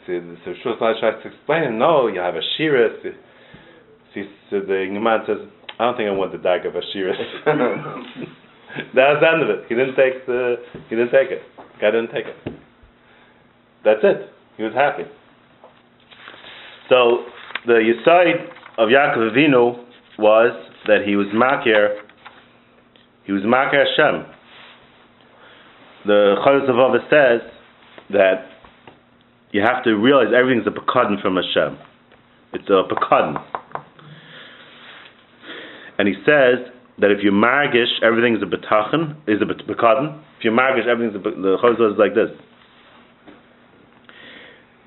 So, 0.06 0.12
Shmuel 0.12 0.78
Salant 0.78 1.00
tries 1.00 1.22
to 1.22 1.28
explain 1.28 1.78
no, 1.78 2.08
you 2.08 2.20
have 2.20 2.34
a 2.34 2.40
shiras. 2.58 2.96
So, 4.14 4.60
the 4.60 4.98
man 5.00 5.20
says, 5.26 5.38
I 5.78 5.84
don't 5.84 5.96
think 5.96 6.08
I 6.08 6.12
want 6.12 6.32
the 6.32 6.38
dag 6.38 6.66
of 6.66 6.74
a 6.74 6.80
shiras. 6.94 8.36
That 8.94 9.10
was 9.10 9.18
the 9.20 9.28
end 9.28 9.42
of 9.42 9.50
it. 9.50 9.66
He 9.68 9.74
didn't 9.74 9.96
take 9.96 10.26
the. 10.26 10.56
He 10.88 10.94
didn't 10.94 11.10
take 11.10 11.30
it. 11.30 11.42
Guy 11.80 11.90
didn't 11.90 12.12
take 12.12 12.26
it. 12.26 12.54
That's 13.84 14.00
it. 14.02 14.30
He 14.56 14.62
was 14.62 14.72
happy. 14.74 15.04
So 16.88 17.24
the 17.66 17.82
Yisaid 17.82 18.46
of 18.78 18.88
Yaakov 18.88 19.32
Avinu 19.32 19.84
was 20.18 20.52
that 20.86 21.02
he 21.04 21.16
was 21.16 21.26
makir. 21.34 22.02
He 23.24 23.32
was 23.32 23.42
makir 23.42 23.84
Hashem. 23.86 24.26
The 26.06 26.36
of 26.38 26.76
Avos 26.76 27.10
says 27.10 27.50
that 28.10 28.46
you 29.52 29.62
have 29.62 29.82
to 29.84 29.94
realize 29.94 30.28
everything's 30.36 30.66
a 30.66 30.70
pekadon 30.70 31.20
from 31.20 31.36
Hashem. 31.36 31.78
It's 32.52 32.68
a 32.68 32.82
pekadon. 32.92 33.42
And 35.98 36.08
he 36.08 36.14
says 36.24 36.72
that 36.98 37.10
if 37.10 37.18
you 37.22 37.30
margish, 37.30 38.02
everything's 38.02 38.42
a 38.42 38.46
betachin, 38.46 39.16
is 39.26 39.40
a 39.42 39.44
bekadon. 39.44 40.22
If 40.38 40.44
you 40.44 40.50
margish, 40.50 40.86
everything's 40.86 41.16
a 41.16 41.18
the 41.18 41.58
chazal 41.62 41.92
is 41.92 41.98
like 41.98 42.14
this. 42.14 42.30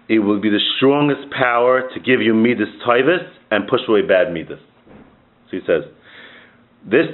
It 0.10 0.20
will 0.20 0.42
be 0.42 0.50
the 0.50 0.60
strongest 0.78 1.32
power 1.32 1.90
to 1.94 2.00
give 2.00 2.22
you 2.22 2.34
midas 2.34 2.68
taivas 2.86 3.26
and 3.52 3.68
push 3.68 3.82
away 3.88 4.02
bad 4.02 4.34
midas. 4.34 4.60
So 5.50 5.58
he 5.58 5.60
says, 5.66 5.84
this 6.84 7.08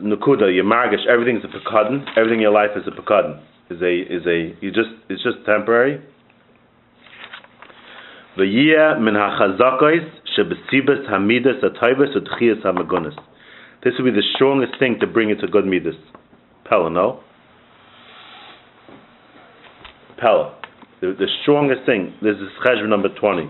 nukuda, 0.00 0.54
you 0.54 0.62
margish, 0.62 1.06
everything's 1.08 1.44
a 1.44 1.48
bekadon, 1.48 2.04
everything 2.16 2.38
in 2.38 2.42
your 2.42 2.52
life 2.52 2.70
is 2.76 2.84
a 2.86 2.90
bekadon. 2.90 3.42
Is 3.70 3.80
a 3.80 3.94
is 4.02 4.26
a 4.26 4.54
you 4.60 4.70
just 4.70 4.90
it's 5.08 5.22
just 5.22 5.38
temporary. 5.46 5.98
V'yia 8.36 9.00
min 9.00 9.14
shebesibas 9.14 11.08
hamidas 11.08 11.62
utchias. 11.62 13.14
This 13.84 13.92
will 13.98 14.06
be 14.06 14.10
the 14.10 14.22
strongest 14.34 14.78
thing 14.78 14.96
to 15.00 15.06
bring 15.06 15.28
you 15.28 15.36
to 15.36 15.46
good 15.46 15.66
midas. 15.66 15.94
Pella, 16.68 16.90
no? 16.90 17.20
Pella. 20.18 20.58
The, 21.00 21.14
the 21.18 21.26
strongest 21.42 21.84
thing, 21.84 22.14
this 22.22 22.36
is 22.36 22.48
cheshbon 22.64 22.88
number 22.88 23.08
20. 23.20 23.46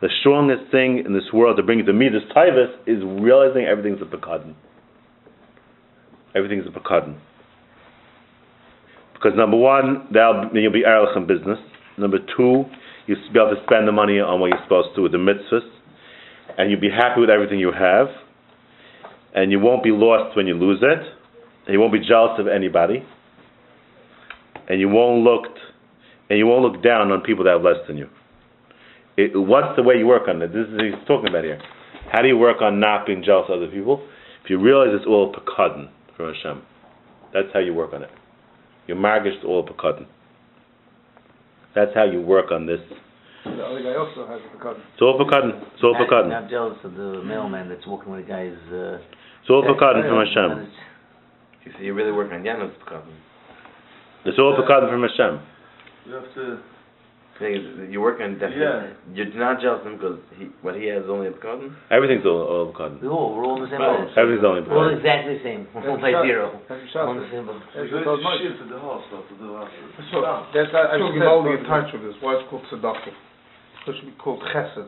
The 0.00 0.08
strongest 0.20 0.70
thing 0.70 1.02
in 1.04 1.12
this 1.12 1.32
world 1.32 1.56
to 1.58 1.62
bring 1.62 1.78
you 1.78 1.84
to 1.84 1.92
Midas 1.92 2.22
Taivas 2.34 2.72
is 2.86 3.02
realizing 3.22 3.64
everything's 3.64 4.02
a 4.02 4.04
Pekadon. 4.04 4.54
Everything's 6.34 6.66
a 6.66 6.70
Pekadon. 6.70 7.18
Because 9.14 9.32
number 9.36 9.56
one, 9.56 10.08
you'll 10.10 10.72
be 10.72 10.84
Erlich 10.84 11.16
in 11.16 11.26
business. 11.26 11.58
Number 11.96 12.18
two, 12.36 12.64
you'll 13.06 13.18
be 13.32 13.38
able 13.38 13.54
to 13.54 13.62
spend 13.66 13.88
the 13.88 13.92
money 13.92 14.20
on 14.20 14.40
what 14.40 14.48
you're 14.48 14.62
supposed 14.64 14.94
to 14.96 15.02
with 15.02 15.12
the 15.12 15.18
mitzvahs. 15.18 15.68
And 16.56 16.70
you'll 16.70 16.80
be 16.80 16.90
happy 16.90 17.20
with 17.20 17.30
everything 17.30 17.58
you 17.58 17.72
have. 17.72 18.08
And 19.34 19.50
you 19.50 19.60
won't 19.60 19.82
be 19.82 19.90
lost 19.90 20.36
when 20.36 20.46
you 20.46 20.54
lose 20.54 20.78
it. 20.82 21.02
And 21.66 21.72
you 21.72 21.80
won't 21.80 21.92
be 21.92 22.06
jealous 22.06 22.38
of 22.38 22.46
anybody. 22.46 23.04
And 24.68 24.80
you 24.80 24.88
won't 24.88 25.24
look 25.24 25.46
and 26.28 26.38
you 26.38 26.46
won't 26.46 26.62
look 26.62 26.82
down 26.82 27.10
on 27.12 27.20
people 27.20 27.44
that 27.44 27.50
have 27.50 27.62
less 27.62 27.86
than 27.86 27.96
you. 27.96 28.08
It, 29.16 29.36
what's 29.36 29.76
the 29.76 29.82
way 29.82 29.96
you 29.96 30.06
work 30.06 30.26
on 30.28 30.40
it? 30.42 30.48
This 30.48 30.66
is 30.66 30.72
what 30.72 30.84
he's 30.84 31.06
talking 31.06 31.28
about 31.28 31.44
here. 31.44 31.60
How 32.10 32.22
do 32.22 32.28
you 32.28 32.36
work 32.36 32.62
on 32.62 32.80
not 32.80 33.06
being 33.06 33.22
jealous 33.24 33.46
of 33.48 33.58
other 33.62 33.70
people? 33.70 34.06
If 34.42 34.50
you 34.50 34.58
realize 34.58 34.88
it's 34.92 35.06
all 35.06 35.32
pekadon 35.32 35.90
from 36.16 36.34
Hashem, 36.34 36.62
that's 37.32 37.48
how 37.52 37.60
you 37.60 37.74
work 37.74 37.92
on 37.92 38.02
it. 38.02 38.10
Your 38.86 38.96
margish 38.96 39.38
is 39.38 39.44
all 39.46 39.66
pekadon. 39.66 40.06
That's 41.74 41.90
how 41.94 42.04
you 42.04 42.20
work 42.20 42.52
on 42.52 42.66
this. 42.66 42.80
The 43.44 43.50
other 43.62 43.82
guy 43.82 43.94
also 43.98 44.26
has 44.26 44.40
a 44.40 44.62
cut. 44.62 44.76
It's 44.94 45.02
all 45.02 45.18
pekadon. 45.18 45.60
It's 45.74 45.82
all 45.82 45.92
Not- 45.92 46.08
pekadon. 46.08 46.28
Not 46.30 46.48
jealous 46.50 46.78
of 46.84 46.94
the 46.94 47.22
mailman 47.22 47.68
that's 47.68 47.86
walking 47.86 48.12
with 48.12 48.24
a 48.24 48.28
guy's. 48.28 48.56
Uh, 48.72 48.98
It's 49.42 49.50
all 49.50 49.62
yeah, 49.64 49.72
pekadon 49.74 50.08
from 50.08 50.24
Hashem. 50.24 50.72
You 51.66 51.72
see, 51.78 51.84
you're 51.84 51.94
really 51.94 52.12
working 52.12 52.34
on 52.34 52.42
Yannis 52.44 52.72
Pekadon. 52.80 53.12
It's 54.24 54.38
all 54.38 54.56
pekadon 54.56 54.88
from 54.90 55.02
Hashem. 55.02 55.40
You 56.06 56.12
have 56.14 56.34
to, 56.34 56.58
Thing 57.34 57.50
is, 57.58 57.90
you're 57.90 57.98
working 57.98 58.30
on 58.30 58.38
definitely. 58.38 58.62
Yeah. 58.62 58.94
You're 59.10 59.34
not 59.34 59.58
jealous 59.58 59.82
of 59.82 59.90
him 59.90 59.98
because 59.98 60.22
he, 60.38 60.54
what 60.62 60.78
he 60.78 60.86
has 60.86 61.02
is 61.02 61.10
only 61.10 61.26
a 61.26 61.34
Pekadon. 61.34 61.74
Everything's 61.90 62.22
all, 62.22 62.46
all 62.46 62.70
pekadon. 62.70 63.02
We 63.02 63.10
all, 63.10 63.34
we're 63.34 63.42
all 63.42 63.58
in 63.58 63.66
the 63.66 63.74
same 63.74 63.82
Right. 63.82 64.06
boat. 64.06 64.14
Everything's 64.14 64.46
only 64.46 64.62
We're 64.62 64.70
all 64.70 64.86
pekadon. 64.94 65.02
exactly 65.02 65.34
the 65.34 65.42
same. 65.42 65.60
One 65.74 65.98
by 65.98 66.14
zero. 66.22 66.54
That's 66.70 66.78
All 66.94 67.10
Shabbos. 67.10 67.18
in 67.18 67.26
the 67.26 67.30
same 67.34 67.44
boat. 67.50 67.58
That's 67.74 67.90
you 67.90 67.98
what 67.98 68.06
go 68.06 68.14
much. 68.22 68.38
to 68.38 68.46
shit 68.46 68.54
to 68.54 68.66
the 68.70 68.78
house 68.78 69.02
after. 69.10 69.34
So, 70.14 70.18
that's, 70.54 70.70
I, 70.78 70.94
I 70.94 70.96
should 71.02 71.10
be 71.18 71.26
only 71.26 71.58
in 71.58 71.66
touch 71.66 71.90
with 71.90 72.06
this. 72.06 72.14
Why 72.22 72.38
is 72.38 72.46
it 72.46 72.48
called 72.54 72.62
tzedakah? 72.70 73.10
It 73.10 73.92
should 73.98 74.06
be 74.14 74.14
called 74.14 74.38
chesed. 74.54 74.86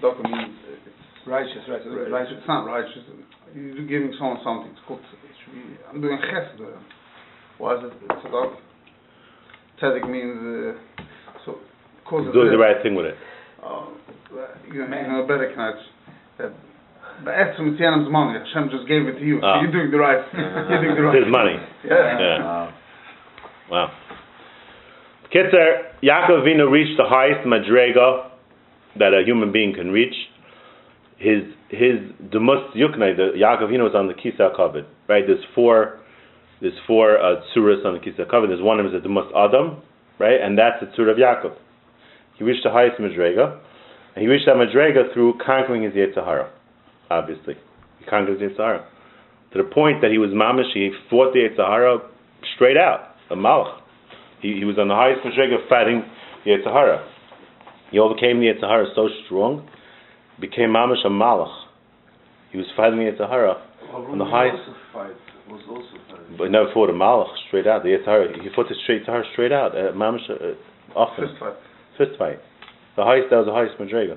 Tzedakah 0.00 0.24
means 0.24 0.56
uh, 0.56 0.88
it's 0.88 1.28
Righteous, 1.28 1.62
right. 1.68 1.84
Right, 1.86 2.10
righteous. 2.10 2.34
It's 2.40 2.48
not 2.48 2.64
righteous. 2.64 3.04
You're 3.54 3.86
giving 3.86 4.10
someone 4.18 4.40
something. 4.42 4.72
It's 4.72 4.80
called, 4.88 5.04
it 5.04 5.36
should 5.44 5.52
be, 5.54 5.76
I'm 5.86 6.00
doing 6.00 6.16
chesed. 6.16 6.64
Why 7.60 7.76
is 7.76 7.84
it 7.84 7.92
tzedakah? 8.08 8.56
Tzedek 9.80 10.08
means, 10.10 10.34
uh, 10.40 10.80
so, 10.98 11.11
cause 12.12 12.26
He's 12.28 12.34
doing 12.36 12.52
the 12.52 12.60
right 12.60 12.76
thing 12.82 12.94
with 12.94 13.06
it. 13.06 13.16
Oh, 13.64 13.96
you're 14.68 14.88
making 14.88 15.12
a 15.12 15.24
better 15.24 15.48
connection. 15.48 15.88
Uh, 16.36 16.52
Hashem 17.24 18.68
just 18.70 18.88
gave 18.88 19.08
it 19.08 19.16
to 19.18 19.24
you. 19.24 19.40
Oh. 19.42 19.60
You're 19.62 19.72
doing 19.72 19.90
the 19.90 19.98
right. 19.98 20.24
Ah. 20.32 20.68
you're 20.68 20.82
doing 20.82 20.96
the 20.96 21.02
right. 21.02 21.16
It's 21.16 21.24
his 21.24 21.32
money. 21.32 21.56
Yeah. 21.84 22.18
yeah. 22.18 22.72
Wow. 23.70 23.92
Kitzer, 25.32 25.92
Yaakov 26.02 26.44
Vino 26.44 26.66
reached 26.66 26.96
the 26.98 27.04
highest 27.06 27.46
madrega 27.46 28.30
that 28.98 29.14
a 29.14 29.22
human 29.24 29.52
being 29.52 29.72
can 29.74 29.90
reach. 29.90 30.14
His 31.16 31.44
his 31.68 32.00
demus 32.32 32.74
yuknai, 32.74 33.16
the 33.16 33.32
Yaakov 33.38 33.70
Vino 33.70 33.86
on 33.96 34.08
the 34.08 34.14
kisa 34.14 34.50
covet, 34.56 34.86
right? 35.08 35.22
There's 35.26 35.44
four 35.54 36.00
there's 36.60 36.74
four 36.86 37.18
uh, 37.18 37.40
on 37.86 37.94
the 37.94 38.00
kisa 38.02 38.24
covet. 38.28 38.50
There's 38.50 38.62
one 38.62 38.80
of 38.80 38.86
them 38.86 38.94
is 38.94 39.02
the 39.02 39.08
demus 39.08 39.30
adam, 39.36 39.82
right? 40.18 40.40
And 40.40 40.58
that's 40.58 40.80
the 40.80 40.86
tsur 40.86 41.10
of 41.10 41.16
Yaakov. 41.16 41.56
He 42.38 42.44
reached 42.44 42.64
the 42.64 42.70
highest 42.70 42.98
madrega, 43.00 43.58
and 44.14 44.22
he 44.22 44.28
reached 44.28 44.46
that 44.46 44.56
madrega 44.56 45.12
through 45.12 45.38
conquering 45.44 45.82
his 45.82 45.92
Yetzirah. 45.92 46.48
Obviously, 47.10 47.54
he 47.98 48.04
conquered 48.04 48.40
his 48.40 48.52
Yetzirah 48.52 48.84
to 49.52 49.58
the 49.58 49.68
point 49.68 50.00
that 50.00 50.10
he 50.10 50.18
was 50.18 50.30
mamish. 50.30 50.72
He 50.74 50.90
fought 51.10 51.32
the 51.32 51.40
Yetzirah 51.48 52.00
straight 52.54 52.76
out, 52.76 53.14
a 53.30 53.36
malach. 53.36 53.80
He, 54.40 54.54
he 54.58 54.64
was 54.64 54.78
on 54.78 54.88
the 54.88 54.94
highest 54.94 55.22
madrega 55.24 55.68
fighting 55.68 56.02
the 56.44 56.52
Yetzirah. 56.52 57.08
He 57.90 57.98
overcame 57.98 58.40
the 58.40 58.46
Yetzirah 58.46 58.94
so 58.94 59.08
strong, 59.26 59.68
became 60.40 60.70
mamish 60.70 61.04
a 61.04 61.10
malach. 61.10 61.52
He 62.50 62.58
was 62.58 62.66
fighting 62.76 62.98
the 62.98 63.12
Yetzirah, 63.12 63.60
On 64.10 64.18
the 64.18 64.24
highest- 64.24 64.68
fight, 64.92 65.12
was 65.48 65.60
also 65.68 65.88
but 66.38 66.44
he 66.44 66.50
never 66.50 66.72
fought 66.72 66.88
a 66.88 66.92
malach 66.92 67.28
straight 67.48 67.66
out. 67.66 67.82
The 67.82 67.90
Yetzirah, 67.90 68.42
he 68.42 68.48
fought 68.56 68.68
the 68.68 68.74
straight 68.84 69.06
Yetzirah 69.06 69.32
straight 69.32 69.52
out, 69.52 69.76
uh, 69.76 69.92
mamish 69.92 70.28
uh, 70.30 70.54
often. 70.96 71.36
Fist 71.98 72.12
fight. 72.18 72.38
The 72.96 73.04
highest, 73.04 73.28
that 73.30 73.36
was 73.36 73.46
the 73.46 73.52
highest 73.52 73.76
madrega. 73.78 74.16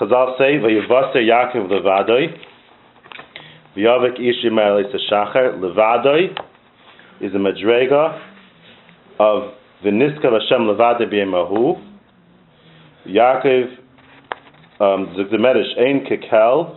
Chazal 0.00 0.36
say, 0.36 0.58
"Vayivasser 0.58 1.22
Yaakov 1.22 1.70
levadoi, 1.70 2.36
v'yavik 3.76 4.18
ish 4.18 4.44
Yisrael 4.44 4.84
es 4.84 5.00
shachar 5.10 5.58
levadoi 5.58 6.36
is 7.20 7.34
a 7.34 7.38
madrega 7.38 8.20
of 9.20 9.54
v'niskav 9.84 10.32
Hashem 10.32 10.66
levadoi 10.66 11.12
b'yemahu. 11.12 11.82
Yaakov, 13.06 13.78
um, 14.80 15.14
ein 15.78 16.06
kekel 16.06 16.76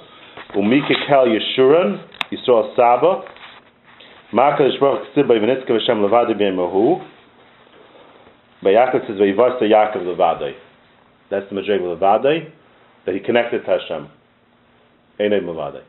umi 0.56 0.82
kekel 0.82 1.38
Yeshurun 1.38 2.04
Yisrael 2.32 2.76
Saba. 2.76 3.24
Makadosh 4.34 4.80
Baruch 4.80 5.16
by 5.28 5.36
v'niskav 5.36 5.80
Hashem 5.80 5.98
levadoi 5.98 6.40
b'yemahu. 6.40 7.08
But 8.62 8.70
Yaakov 8.70 9.08
says, 9.08 9.18
"Vayivasa 9.18 9.64
Yaakov 9.64 10.06
levadei." 10.06 10.54
That's 11.30 11.50
the 11.50 11.56
madrega 11.56 11.98
levadei 11.98 12.52
that 13.06 13.16
he 13.16 13.22
connected 13.22 13.66
to 13.66 13.72
Hashem. 13.72 14.08
Einay 15.20 15.42
levadei. 15.42 15.82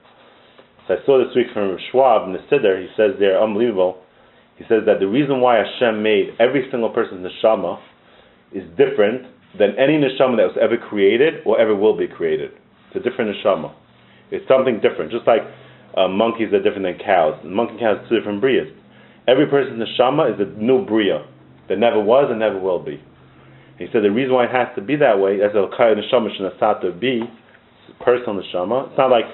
So 0.88 0.94
I 0.94 1.06
saw 1.06 1.18
this 1.18 1.34
week 1.36 1.48
from 1.52 1.76
Schwab 1.90 2.26
in 2.28 2.32
the 2.32 2.40
Siddur. 2.50 2.80
He 2.80 2.88
says 2.96 3.12
they're 3.18 3.40
unbelievable. 3.40 4.02
He 4.56 4.64
says 4.68 4.82
that 4.86 5.00
the 5.00 5.06
reason 5.06 5.40
why 5.40 5.58
Hashem 5.58 6.02
made 6.02 6.34
every 6.40 6.68
single 6.70 6.90
person's 6.90 7.26
neshama 7.26 7.78
is 8.52 8.64
different 8.76 9.26
than 9.58 9.76
any 9.78 9.98
neshama 9.98 10.36
that 10.38 10.48
was 10.48 10.58
ever 10.60 10.76
created 10.76 11.42
or 11.44 11.60
ever 11.60 11.74
will 11.74 11.96
be 11.96 12.06
created. 12.06 12.50
It's 12.88 13.04
a 13.04 13.08
different 13.08 13.36
neshama. 13.36 13.72
It's 14.30 14.46
something 14.48 14.80
different. 14.80 15.12
Just 15.12 15.26
like 15.26 15.42
uh, 15.96 16.08
monkeys 16.08 16.52
are 16.52 16.62
different 16.62 16.84
than 16.84 16.98
cows. 17.04 17.38
Monkey 17.44 17.72
and 17.72 17.80
cows 17.80 17.98
are 18.00 18.08
two 18.08 18.18
different 18.18 18.42
brias. 18.42 18.72
Every 19.28 19.46
person's 19.46 19.82
neshama 19.82 20.32
is 20.34 20.40
a 20.40 20.58
new 20.60 20.84
bria 20.84 21.26
that 21.72 21.80
never 21.80 22.00
was 22.00 22.28
and 22.28 22.40
never 22.40 22.60
will 22.60 22.84
be. 22.84 23.00
He 23.78 23.86
said 23.92 24.04
the 24.04 24.12
reason 24.12 24.36
why 24.36 24.44
it 24.44 24.52
has 24.52 24.68
to 24.76 24.82
be 24.84 24.96
that 24.96 25.18
way, 25.18 25.40
as 25.40 25.56
a 25.56 25.64
kaya 25.72 25.96
neshama 25.96 26.28
shenasata 26.36 27.00
be, 27.00 27.24
personal 28.04 28.36
neshama. 28.44 28.92
It's 28.92 28.98
not 28.98 29.08
like 29.08 29.24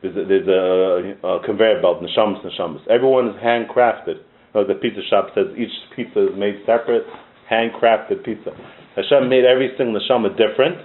there's 0.00 0.16
a, 0.16 0.24
there's 0.24 0.48
a, 0.48 1.20
a 1.20 1.44
conveyor 1.44 1.84
belt 1.84 2.00
neshamas 2.00 2.40
neshamas. 2.40 2.80
Everyone 2.88 3.28
is 3.28 3.36
handcrafted. 3.36 4.24
Like 4.54 4.68
the 4.68 4.74
pizza 4.80 5.00
shop 5.08 5.28
says, 5.34 5.52
each 5.56 5.72
pizza 5.94 6.32
is 6.32 6.36
made 6.36 6.64
separate, 6.64 7.04
handcrafted 7.50 8.24
pizza. 8.24 8.56
Hashem 8.96 9.28
made 9.28 9.44
every 9.44 9.72
single 9.76 10.00
neshama 10.00 10.32
different 10.36 10.80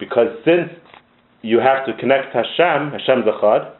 because 0.00 0.28
since 0.44 0.72
you 1.42 1.60
have 1.60 1.86
to 1.86 1.92
connect 2.00 2.34
Hashem, 2.34 2.90
Hashem's 2.90 3.26
echad. 3.26 3.72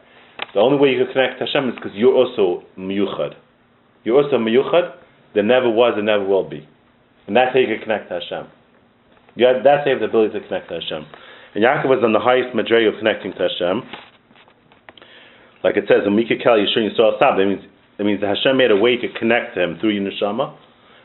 The 0.55 0.61
only 0.61 0.79
way 0.79 0.90
you 0.90 1.05
can 1.05 1.12
connect 1.12 1.40
Hashem 1.40 1.70
is 1.70 1.75
because 1.75 1.92
you're 1.94 2.14
also 2.14 2.64
miyuchad. 2.79 3.35
You're 4.05 4.22
also 4.22 4.37
miyuchad. 4.38 4.94
There 5.37 5.44
never 5.44 5.68
was 5.68 5.92
and 6.01 6.07
never 6.07 6.25
will 6.25 6.49
be. 6.49 6.66
And 7.29 7.37
that's 7.37 7.53
how 7.53 7.61
you 7.61 7.68
can 7.68 7.85
connect 7.85 8.09
to 8.09 8.25
Hashem. 8.25 8.49
You 9.37 9.44
have, 9.53 9.61
that's 9.61 9.85
how 9.85 9.92
you 9.92 10.01
have 10.01 10.01
the 10.01 10.09
ability 10.09 10.40
to 10.40 10.49
connect 10.49 10.72
to 10.72 10.81
Hashem. 10.81 11.05
And 11.53 11.61
Yaakov 11.61 11.92
was 11.92 12.01
on 12.01 12.16
the 12.16 12.25
highest 12.25 12.57
madrega 12.57 12.88
of 12.88 12.96
connecting 12.96 13.37
to 13.37 13.44
Hashem. 13.44 13.85
Like 15.61 15.77
it 15.77 15.85
says, 15.92 16.09
in 16.09 16.16
Mikakel 16.16 16.57
Yeshua 16.57 16.88
Yisrael 16.88 17.20
Sab, 17.20 17.37
that 17.37 17.44
means, 17.44 17.61
that 17.99 18.05
means 18.05 18.25
that 18.25 18.33
Hashem 18.33 18.57
made 18.57 18.70
a 18.72 18.81
way 18.81 18.96
to 18.96 19.09
connect 19.12 19.57
to 19.57 19.62
him 19.62 19.77
through 19.77 19.92
your 20.01 20.09
neshama, 20.09 20.57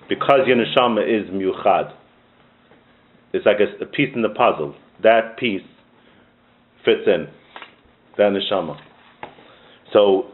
because 0.07 0.47
your 0.47 0.55
neshama 0.55 1.03
is 1.03 1.27
miyuchad. 1.27 1.91
It's 3.33 3.45
like 3.45 3.59
a, 3.59 3.83
a 3.83 3.87
piece 3.87 4.15
in 4.15 4.21
the 4.21 4.31
puzzle. 4.31 4.75
That 5.03 5.35
piece 5.35 5.67
fits 6.85 7.03
in. 7.03 7.27
That 8.15 8.31
neshama. 8.31 8.79
So, 9.91 10.31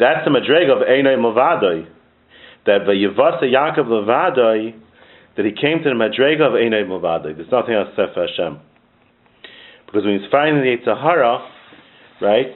that's 0.00 0.26
the 0.26 0.34
madrega 0.34 0.74
of 0.74 0.82
Einay 0.82 1.14
Mavadoi. 1.14 1.94
That 2.66 2.84
the 2.84 2.92
Vayivasa 2.92 3.44
Yaakov 3.44 3.86
Levadoi, 3.86 4.74
that 5.36 5.44
he 5.44 5.52
came 5.52 5.82
to 5.82 5.88
the 5.88 5.94
madrega 5.94 6.46
of 6.46 6.52
Einay 6.52 6.84
Mavadoi. 6.86 7.36
There's 7.36 7.50
nothing 7.52 7.74
else 7.74 7.88
except 7.90 8.14
for 8.14 8.26
Hashem. 8.26 8.58
Because 9.86 10.04
when 10.04 10.18
he's 10.18 10.30
finding 10.30 10.62
the 10.62 10.76
Yitzhahara, 10.76 11.48
right, 12.20 12.46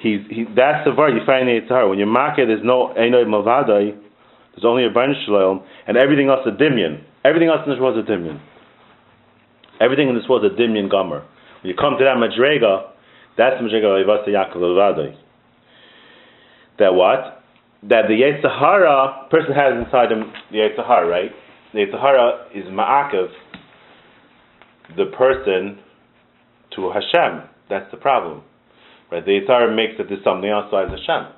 he's, 0.00 0.20
he, 0.30 0.44
that's 0.56 0.86
the 0.86 0.94
word 0.96 1.14
you 1.14 1.20
find 1.26 1.48
in 1.48 1.56
the 1.56 1.60
Yitzhahara. 1.66 1.88
When 1.88 1.98
you're 1.98 2.08
makir, 2.08 2.46
there's 2.46 2.64
no 2.64 2.94
Einay 2.96 3.26
Mavadoi, 3.26 3.92
there's 3.92 4.64
only 4.64 4.86
a 4.86 4.90
Bain 4.90 5.14
Shalom, 5.26 5.62
and 5.86 5.96
everything 5.96 6.28
else 6.28 6.40
a 6.46 6.50
Dimyan. 6.50 7.02
Everything 7.24 7.48
else 7.48 7.60
in 7.66 7.72
this 7.72 7.80
world 7.80 7.98
is 7.98 8.04
a 8.08 8.10
Dimyan. 8.10 8.40
Everything 9.80 10.08
in 10.08 10.14
this 10.14 10.24
world 10.28 10.44
is 10.46 10.52
a 10.52 10.54
Dimyan 10.54 10.90
Gomer. 10.90 11.26
When 11.62 11.70
you 11.70 11.76
come 11.76 11.98
to 11.98 12.04
that 12.04 12.16
madrega, 12.16 12.88
that's 13.36 13.60
the 13.60 13.68
madrega 13.68 14.00
of 14.00 14.06
Vayivasa 14.06 14.28
Yaakov 14.28 14.56
Levadoi. 14.56 15.14
That 16.78 16.94
what? 16.94 17.42
That 17.82 18.08
the 18.08 18.14
Yetzirah 18.14 19.30
person 19.30 19.54
has 19.54 19.84
inside 19.84 20.10
him 20.10 20.32
the 20.50 20.58
Yetzirah, 20.58 21.08
right? 21.08 21.30
The 21.72 21.80
Yetzirah 21.80 22.56
is 22.56 22.64
ma'akev 22.64 23.28
the 24.96 25.06
person 25.16 25.78
to 26.74 26.90
Hashem. 26.90 27.48
That's 27.68 27.90
the 27.90 27.96
problem. 27.96 28.42
Right? 29.10 29.24
The 29.24 29.40
Yitzhara 29.40 29.74
makes 29.74 29.98
that 29.98 30.08
there's 30.08 30.22
something 30.22 30.50
besides 30.50 30.90
Hashem. 30.90 31.32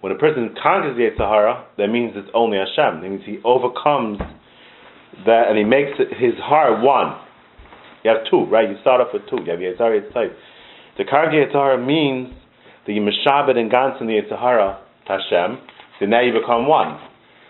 When 0.00 0.12
a 0.12 0.18
person 0.18 0.54
conquers 0.62 0.96
the 0.96 1.10
Yitzhara, 1.10 1.64
that 1.78 1.88
means 1.88 2.12
it's 2.14 2.28
only 2.34 2.58
Hashem. 2.58 3.02
That 3.02 3.08
means 3.08 3.22
he 3.24 3.38
overcomes 3.44 4.18
that 5.24 5.48
and 5.48 5.58
he 5.58 5.64
makes 5.64 5.96
his 5.98 6.34
heart 6.38 6.82
one. 6.82 7.18
You 8.04 8.10
have 8.12 8.30
two, 8.30 8.44
right? 8.44 8.68
You 8.68 8.76
start 8.80 9.00
off 9.00 9.08
with 9.12 9.22
two. 9.28 9.42
You 9.44 9.50
have 9.50 9.60
Yitzhara, 9.60 10.00
Yitzhara. 10.00 10.32
The 10.98 11.04
conquer 11.04 11.46
Yitzhara 11.46 11.84
means 11.84 12.34
that 12.86 12.92
you 12.92 13.00
Meshabed 13.00 13.56
and 13.56 13.70
Gans 13.70 13.96
in 14.00 14.06
the 14.06 14.20
Yitzhara 14.20 14.78
to 15.06 15.18
Hashem, 15.18 15.58
then 16.00 16.10
now 16.10 16.20
you 16.20 16.32
become 16.32 16.66
one. 16.66 17.00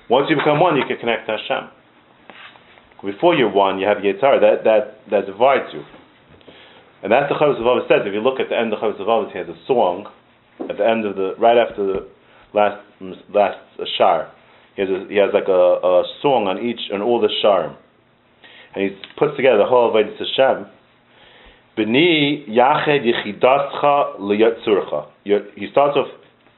Once 0.09 0.27
you 0.31 0.37
become 0.37 0.61
one, 0.61 0.77
you 0.77 0.85
can 0.87 0.99
connect 0.99 1.27
to 1.27 1.37
Hashem. 1.37 1.71
Before 3.05 3.35
you're 3.35 3.53
one, 3.53 3.79
you 3.79 3.87
have 3.87 3.99
Yitzhara. 3.99 4.41
That, 4.41 4.65
that, 4.65 5.11
that 5.11 5.27
divides 5.27 5.73
you. 5.73 5.83
And 7.03 7.13
that's 7.13 7.29
the 7.29 7.37
Chavos 7.37 7.61
of 7.61 7.89
says. 7.89 8.03
If 8.05 8.15
you 8.15 8.21
look 8.21 8.41
at 8.41 8.49
the 8.49 8.59
end 8.59 8.73
of 8.73 8.81
Chavos 8.81 9.01
of 9.01 9.33
he 9.33 9.39
has 9.39 9.49
a 9.49 9.59
song 9.67 10.07
at 10.69 10.79
the 10.79 10.87
end 10.87 11.05
of 11.05 11.17
the, 11.17 11.35
right 11.39 11.59
after 11.59 11.87
the 11.87 12.09
last, 12.55 12.83
last 13.33 13.59
shar. 13.99 14.33
He 14.75 14.83
has, 14.83 14.91
a, 14.91 15.07
he 15.09 15.17
has 15.17 15.31
like 15.33 15.49
a, 15.49 15.53
a 15.53 16.05
song 16.23 16.49
on 16.49 16.59
each, 16.65 16.81
on 16.93 17.03
all 17.03 17.21
the 17.21 17.29
shar. 17.43 17.77
And 18.75 18.85
he 18.85 18.97
puts 19.19 19.37
together 19.37 19.59
the 19.59 19.67
whole 19.67 19.93
Avodah 19.93 20.17
Hashem. 20.19 20.67
B'ni 21.77 22.49
yached 22.49 23.05
yichidascha 23.05 24.19
liyatzurcha. 24.21 25.07
He 25.55 25.69
starts 25.71 25.97
off 25.97 26.09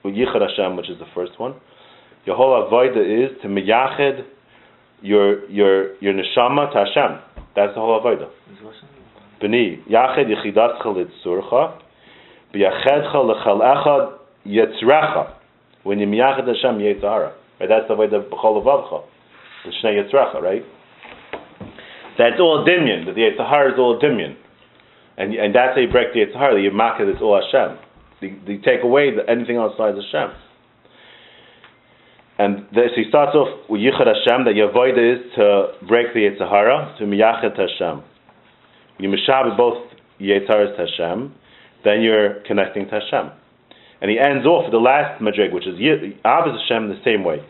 Yichad 0.04 0.40
Hashem, 0.40 0.76
which 0.76 0.88
is 0.90 0.98
the 0.98 1.06
first 1.14 1.38
one. 1.38 1.54
Your 2.24 2.36
whole 2.36 2.68
avodah 2.68 3.30
is 3.30 3.40
to 3.42 3.48
miyached 3.48 4.24
your 5.02 5.48
your 5.50 5.96
your 6.00 6.14
neshama 6.14 6.72
to 6.72 6.84
Hashem. 6.84 7.18
That's 7.54 7.74
the 7.74 7.80
whole 7.80 8.00
avodah. 8.00 8.28
B'ni 9.42 9.86
yached 9.88 10.28
yichidascha 10.28 10.84
liyatzurcha. 10.84 11.80
B'yachedcha 12.54 13.14
lechal 13.14 13.60
echad 13.60 14.18
yitzrecha. 14.46 15.34
When 15.84 15.98
you 15.98 16.06
miyached 16.06 16.46
Hashem 16.46 16.78
yitzhara. 16.78 17.32
Right, 17.60 17.68
that's 17.68 17.88
the 17.88 17.94
way 17.94 18.08
the 18.08 18.20
b'chol 18.20 18.62
avavcha. 18.62 19.04
The 19.64 19.72
shnei 19.82 20.02
yitzrecha, 20.02 20.40
right? 20.40 20.62
That's 22.18 22.40
all 22.40 22.64
dimyan. 22.66 23.06
The 23.06 23.12
yitzhara 23.12 23.72
is 23.72 23.78
all 23.78 23.98
dimyan. 24.00 24.36
And, 25.16 25.34
and 25.34 25.52
that's 25.52 25.74
how 25.74 25.80
you 25.80 25.90
break 25.90 26.12
the 26.12 26.20
you 26.60 26.70
mark 26.70 27.00
it, 27.00 27.08
it's 27.08 27.20
all 27.20 27.40
Hashem. 27.42 27.87
You, 28.20 28.40
you 28.46 28.60
take 28.62 28.82
away 28.82 29.14
the, 29.14 29.28
anything 29.28 29.56
outside 29.56 29.94
Hashem. 29.94 30.36
And 32.38 32.66
this, 32.70 32.90
he 32.94 33.04
starts 33.08 33.34
off 33.34 33.68
with 33.68 33.80
Yichud 33.80 34.06
Hashem, 34.06 34.44
that 34.44 34.54
your 34.54 34.70
void 34.72 34.94
is 34.94 35.18
to 35.34 35.74
break 35.88 36.14
the 36.14 36.20
Yitzhara, 36.20 36.98
to 36.98 37.04
miyachet 37.04 37.58
Hashem. 37.58 38.02
You 38.98 39.08
mishabed 39.08 39.56
both 39.56 39.78
Yitzharas 40.20 40.76
to 40.76 40.86
Hashem, 40.86 41.34
then 41.84 42.02
you're 42.02 42.40
connecting 42.46 42.84
to 42.86 43.00
Hashem. 43.00 43.32
And 44.00 44.10
he 44.10 44.18
ends 44.18 44.46
off 44.46 44.64
with 44.64 44.72
the 44.72 44.78
last 44.78 45.20
madrig, 45.20 45.52
which 45.52 45.66
is 45.66 45.74
Abbas 46.24 46.60
Hashem 46.62 46.88
the 46.88 47.00
same 47.04 47.24
way. 47.24 47.44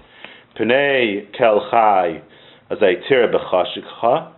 Pnei 0.58 1.32
kel 1.36 1.68
chai 1.70 2.22
as 2.70 2.78
a 2.80 3.08
tira 3.08 3.28
b'chashikcha, 3.32 4.32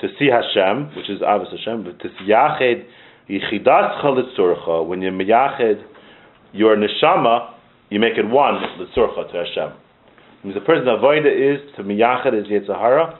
to 0.00 0.08
see 0.18 0.26
Hashem, 0.26 0.94
which 0.96 1.10
is 1.10 1.20
Abbas 1.20 1.48
Hashem, 1.50 1.84
but 1.84 1.98
to 2.00 2.08
see 2.18 2.30
Yached, 2.30 2.84
Yichidas 3.28 4.02
Chalitzurcha, 4.02 4.86
when 4.86 5.00
you 5.00 5.10
miyached 5.10 5.82
your 6.52 6.76
neshama, 6.76 7.54
you 7.88 7.98
make 7.98 8.18
it 8.18 8.28
one, 8.28 8.60
the 8.78 8.84
surcha 8.94 9.32
to 9.32 9.44
Hashem. 9.44 9.78
Means 10.44 10.54
the 10.54 10.60
person 10.60 10.84
avoida 10.84 11.32
is 11.32 11.74
to 11.76 11.82
miyached 11.82 12.34
his 12.34 12.46
Yetzirah, 12.48 13.16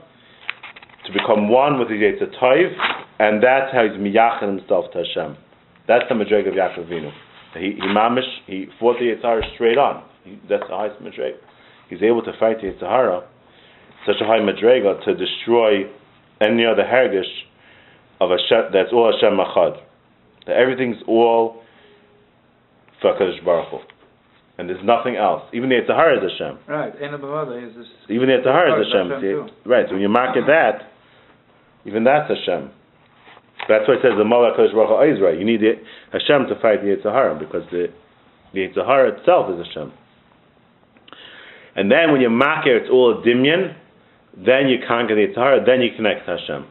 to 1.07 1.13
become 1.13 1.49
one 1.49 1.79
with 1.79 1.89
his 1.89 2.01
Yetzirah, 2.01 2.75
and 3.19 3.43
that's 3.43 3.73
how 3.73 3.89
he's 3.89 3.99
miyached 3.99 4.43
himself 4.43 4.93
to 4.93 4.99
Hashem. 4.99 5.39
That's 5.89 6.05
the 6.11 6.15
madreg 6.15 6.49
of 6.49 6.55
Yaakov 6.55 6.87
Vinu. 6.87 7.11
He, 7.55 7.73
he 7.77 7.81
mamish, 7.81 8.29
he 8.47 8.67
fought 8.79 8.97
the 8.99 9.07
Yetzirah 9.07 9.55
straight 9.55 9.79
on. 9.79 10.05
He, 10.25 10.39
that's 10.51 10.65
the 10.69 10.77
highest 10.77 11.01
madreg. 11.01 11.33
He's 11.89 12.03
able 12.03 12.23
to 12.25 12.33
fight 12.39 12.61
the 12.61 12.73
Yetzirah, 12.73 13.25
such 14.05 14.17
a 14.21 14.27
high 14.27 14.41
madrega, 14.41 15.03
to 15.07 15.15
destroy 15.15 15.85
any 16.43 16.67
other 16.67 16.83
hergish 16.83 17.25
of 18.21 18.29
Hashem, 18.29 18.71
that's 18.71 18.93
all 18.93 19.11
Hashem 19.11 19.39
Machad. 19.39 19.81
That 20.47 20.57
everything's 20.57 20.97
all 21.07 21.63
for 23.01 23.15
HaKadosh 23.15 23.45
Baruch 23.45 23.69
Hu. 23.71 23.79
And 24.57 24.69
there's 24.69 24.85
nothing 24.85 25.17
else. 25.17 25.43
Even 25.53 25.69
the 25.69 25.77
Yitzhahara 25.77 26.25
is 26.25 26.31
Hashem. 26.33 26.59
Right, 26.69 26.95
is. 26.95 27.87
Even 28.09 28.29
the 28.29 28.39
Yitzhahara 28.39 28.81
is 28.81 28.87
Hashem. 28.87 29.11
Hashem 29.11 29.51
right, 29.67 29.87
so 29.89 29.95
when 29.95 30.03
you 30.03 30.09
mark 30.09 30.37
it 30.37 30.45
that, 30.47 30.91
even 31.85 32.05
that's 32.05 32.31
Hashem. 32.31 32.71
That's 33.69 33.89
why 33.89 33.95
it 33.95 34.03
says 34.03 34.13
the 34.17 34.25
Malach 34.25 34.57
HaKadosh 34.59 34.75
Baruch 34.75 34.95
Hu 34.95 35.17
is 35.17 35.21
right. 35.21 35.39
You 35.39 35.45
need 35.45 35.61
the 35.61 35.75
Hashem 36.13 36.47
to 36.49 36.61
fight 36.61 36.83
the 36.83 36.95
Yitzhahara 36.95 37.39
because 37.39 37.65
the, 37.71 37.89
the 38.53 38.61
Yitzhahara 38.61 39.19
itself 39.19 39.51
is 39.51 39.67
Hashem. 39.67 39.93
And 41.77 41.91
then 41.91 42.13
when 42.13 42.21
you 42.21 42.31
mark 42.31 42.67
it, 42.67 42.77
it's 42.77 42.91
all 42.91 43.19
a 43.19 43.27
dimyan, 43.27 43.75
then 44.37 44.69
you 44.69 44.79
conquer 44.87 45.15
the 45.15 45.27
Yitzhara, 45.33 45.67
then 45.67 45.81
you 45.81 45.91
connect 45.97 46.27
to 46.27 46.39
Hashem. 46.39 46.67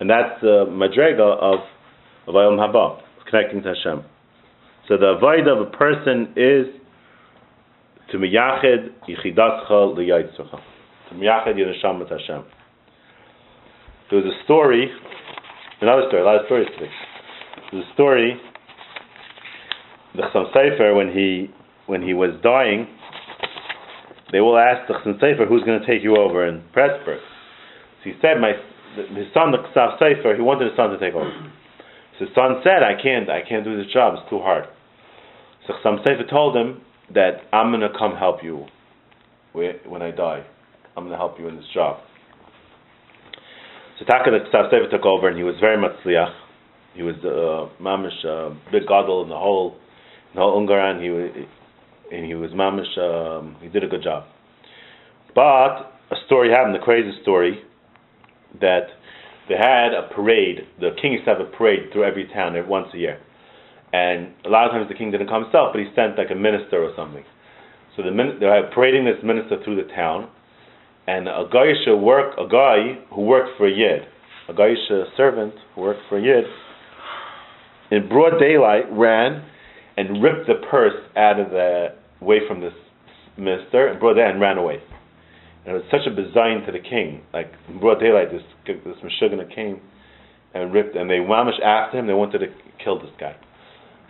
And 0.00 0.10
that's 0.10 0.40
the 0.40 0.66
madrega 0.68 1.38
of, 1.38 1.60
of 2.26 2.34
Ayom 2.34 2.58
Haba, 2.58 3.00
connecting 3.30 3.62
to 3.62 3.74
Hashem. 3.74 4.04
So 4.88 4.96
the 4.96 5.16
avoid 5.16 5.48
of 5.48 5.66
a 5.66 5.70
person 5.70 6.32
is 6.36 6.66
to 8.10 8.18
miyached 8.18 8.90
yichidascha 9.08 9.96
liyaitzucha. 9.96 10.60
To 11.08 11.14
miyached 11.14 11.56
your 11.56 11.72
neshama 11.72 12.08
to 12.08 12.18
Hashem. 12.18 12.44
There 14.10 14.20
was 14.20 14.26
a 14.26 14.44
story, 14.44 14.90
another 15.80 16.04
story, 16.08 16.22
a 16.22 16.24
lot 16.24 16.36
of 16.36 16.46
stories 16.46 16.68
today. 16.78 16.90
There 17.70 17.80
was 17.80 17.88
a 17.90 17.94
story, 17.94 18.40
the 20.14 20.22
Chassam 20.22 20.52
Sofer, 20.54 20.94
when 20.94 21.10
he, 21.10 21.50
when 21.86 22.02
he 22.02 22.14
was 22.14 22.30
dying, 22.42 22.86
they 24.30 24.40
will 24.40 24.58
ask 24.58 24.86
the 24.86 24.94
Chassam 24.94 25.18
Sofer, 25.18 25.48
who's 25.48 25.64
going 25.64 25.80
to 25.80 25.86
take 25.86 26.02
you 26.02 26.16
over 26.16 26.46
in 26.46 26.62
Pressburg? 26.76 27.18
So 27.18 28.10
he 28.10 28.12
said, 28.20 28.40
my, 28.40 28.52
his 28.94 29.26
son, 29.32 29.50
the 29.50 29.58
Chassam 29.74 29.98
Sofer, 29.98 30.36
he 30.36 30.42
wanted 30.42 30.68
his 30.68 30.76
son 30.76 30.90
to 30.90 30.98
take 30.98 31.14
over. 31.14 31.32
So 32.18 32.26
son 32.34 32.60
said, 32.62 32.82
I 32.82 33.00
can't, 33.00 33.28
I 33.28 33.40
can't 33.46 33.64
do 33.64 33.76
this 33.76 33.92
job, 33.92 34.14
it's 34.14 34.30
too 34.30 34.38
hard. 34.38 34.64
So 35.66 35.74
Chassam 35.84 36.04
Sofer 36.06 36.28
told 36.28 36.56
him 36.56 36.80
that 37.14 37.42
I'm 37.52 37.70
going 37.70 37.80
to 37.80 37.96
come 37.98 38.16
help 38.16 38.42
you 38.42 38.66
when 39.52 40.02
I 40.02 40.10
die. 40.10 40.44
I'm 40.96 41.04
going 41.04 41.12
to 41.12 41.16
help 41.16 41.38
you 41.38 41.48
in 41.48 41.56
this 41.56 41.64
job. 41.72 41.98
So 43.98 44.04
Taka 44.04 44.30
the 44.30 44.38
Chassam 44.52 44.70
Sefer 44.70 44.88
took 44.90 45.06
over 45.06 45.28
and 45.28 45.36
he 45.36 45.42
was 45.42 45.56
very 45.60 45.80
much 45.80 45.92
sliach. 46.04 46.32
He 46.94 47.02
was 47.02 47.16
uh, 47.24 47.82
mamish, 47.82 48.24
uh, 48.24 48.54
big 48.70 48.82
gadol 48.82 49.24
in 49.24 49.28
the 49.28 49.36
whole, 49.36 49.72
in 50.32 50.36
the 50.36 50.40
whole 50.40 50.64
Ungaran. 50.64 51.02
He 51.02 51.10
was, 51.10 51.30
and 52.12 52.24
he 52.24 52.34
was 52.34 52.50
mamish. 52.52 52.96
Um, 52.98 53.56
he 53.60 53.68
did 53.68 53.82
a 53.82 53.88
good 53.88 54.02
job. 54.04 54.24
But 55.34 55.90
a 56.12 56.16
story 56.26 56.50
happened, 56.50 56.76
a 56.76 56.80
crazy 56.80 57.10
story, 57.22 57.60
that 58.60 58.86
they 59.48 59.56
had 59.56 59.92
a 59.92 60.08
parade. 60.14 60.66
The 60.80 60.90
king 61.00 61.12
used 61.12 61.24
to 61.26 61.34
have 61.34 61.40
a 61.40 61.50
parade 61.50 61.92
through 61.92 62.04
every 62.04 62.26
town 62.28 62.56
once 62.68 62.88
a 62.94 62.98
year, 62.98 63.20
and 63.92 64.32
a 64.44 64.48
lot 64.48 64.66
of 64.66 64.72
times 64.72 64.88
the 64.88 64.94
king 64.94 65.10
didn't 65.10 65.28
come 65.28 65.44
himself, 65.44 65.70
but 65.72 65.80
he 65.80 65.86
sent 65.94 66.16
like 66.16 66.30
a 66.30 66.34
minister 66.34 66.82
or 66.82 66.92
something. 66.96 67.24
So 67.96 68.02
the 68.02 68.10
min- 68.10 68.38
they 68.40 68.46
were 68.46 68.70
parading 68.74 69.04
this 69.04 69.22
minister 69.22 69.62
through 69.62 69.76
the 69.76 69.88
town, 69.94 70.28
and 71.06 71.28
a 71.28 71.44
Gaisha 71.52 72.00
work 72.00 72.34
a 72.38 72.48
guy 72.48 73.04
who 73.14 73.22
worked 73.22 73.56
for 73.56 73.66
a 73.66 73.70
yid, 73.70 74.08
a 74.48 74.52
Gaisha 74.52 75.04
servant 75.16 75.54
who 75.74 75.82
worked 75.82 76.00
for 76.08 76.18
a 76.18 76.22
yid, 76.22 76.44
in 77.90 78.08
broad 78.08 78.38
daylight 78.38 78.84
ran 78.90 79.44
and 79.96 80.22
ripped 80.22 80.46
the 80.46 80.66
purse 80.70 80.98
out 81.16 81.38
of 81.38 81.50
the 81.50 81.94
way 82.20 82.40
from 82.48 82.60
this 82.60 82.72
minister 83.36 83.88
and 83.88 84.00
brought 84.00 84.14
that 84.14 84.30
and 84.30 84.40
ran 84.40 84.58
away. 84.58 84.80
And 85.66 85.76
it 85.76 85.82
was 85.82 85.88
such 85.90 86.06
a 86.06 86.14
design 86.14 86.62
to 86.66 86.72
the 86.72 86.78
king. 86.78 87.22
Like 87.32 87.52
in 87.68 87.80
broad 87.80 88.00
daylight, 88.00 88.28
this 88.30 88.42
this 88.66 88.96
Meshuggah 89.02 89.54
came 89.54 89.80
and 90.52 90.72
ripped, 90.72 90.94
and 90.96 91.08
they 91.08 91.20
wamish 91.20 91.60
after 91.64 91.98
him. 91.98 92.06
They 92.06 92.12
wanted 92.14 92.38
to 92.40 92.46
kill 92.82 92.98
this 92.98 93.10
guy. 93.18 93.34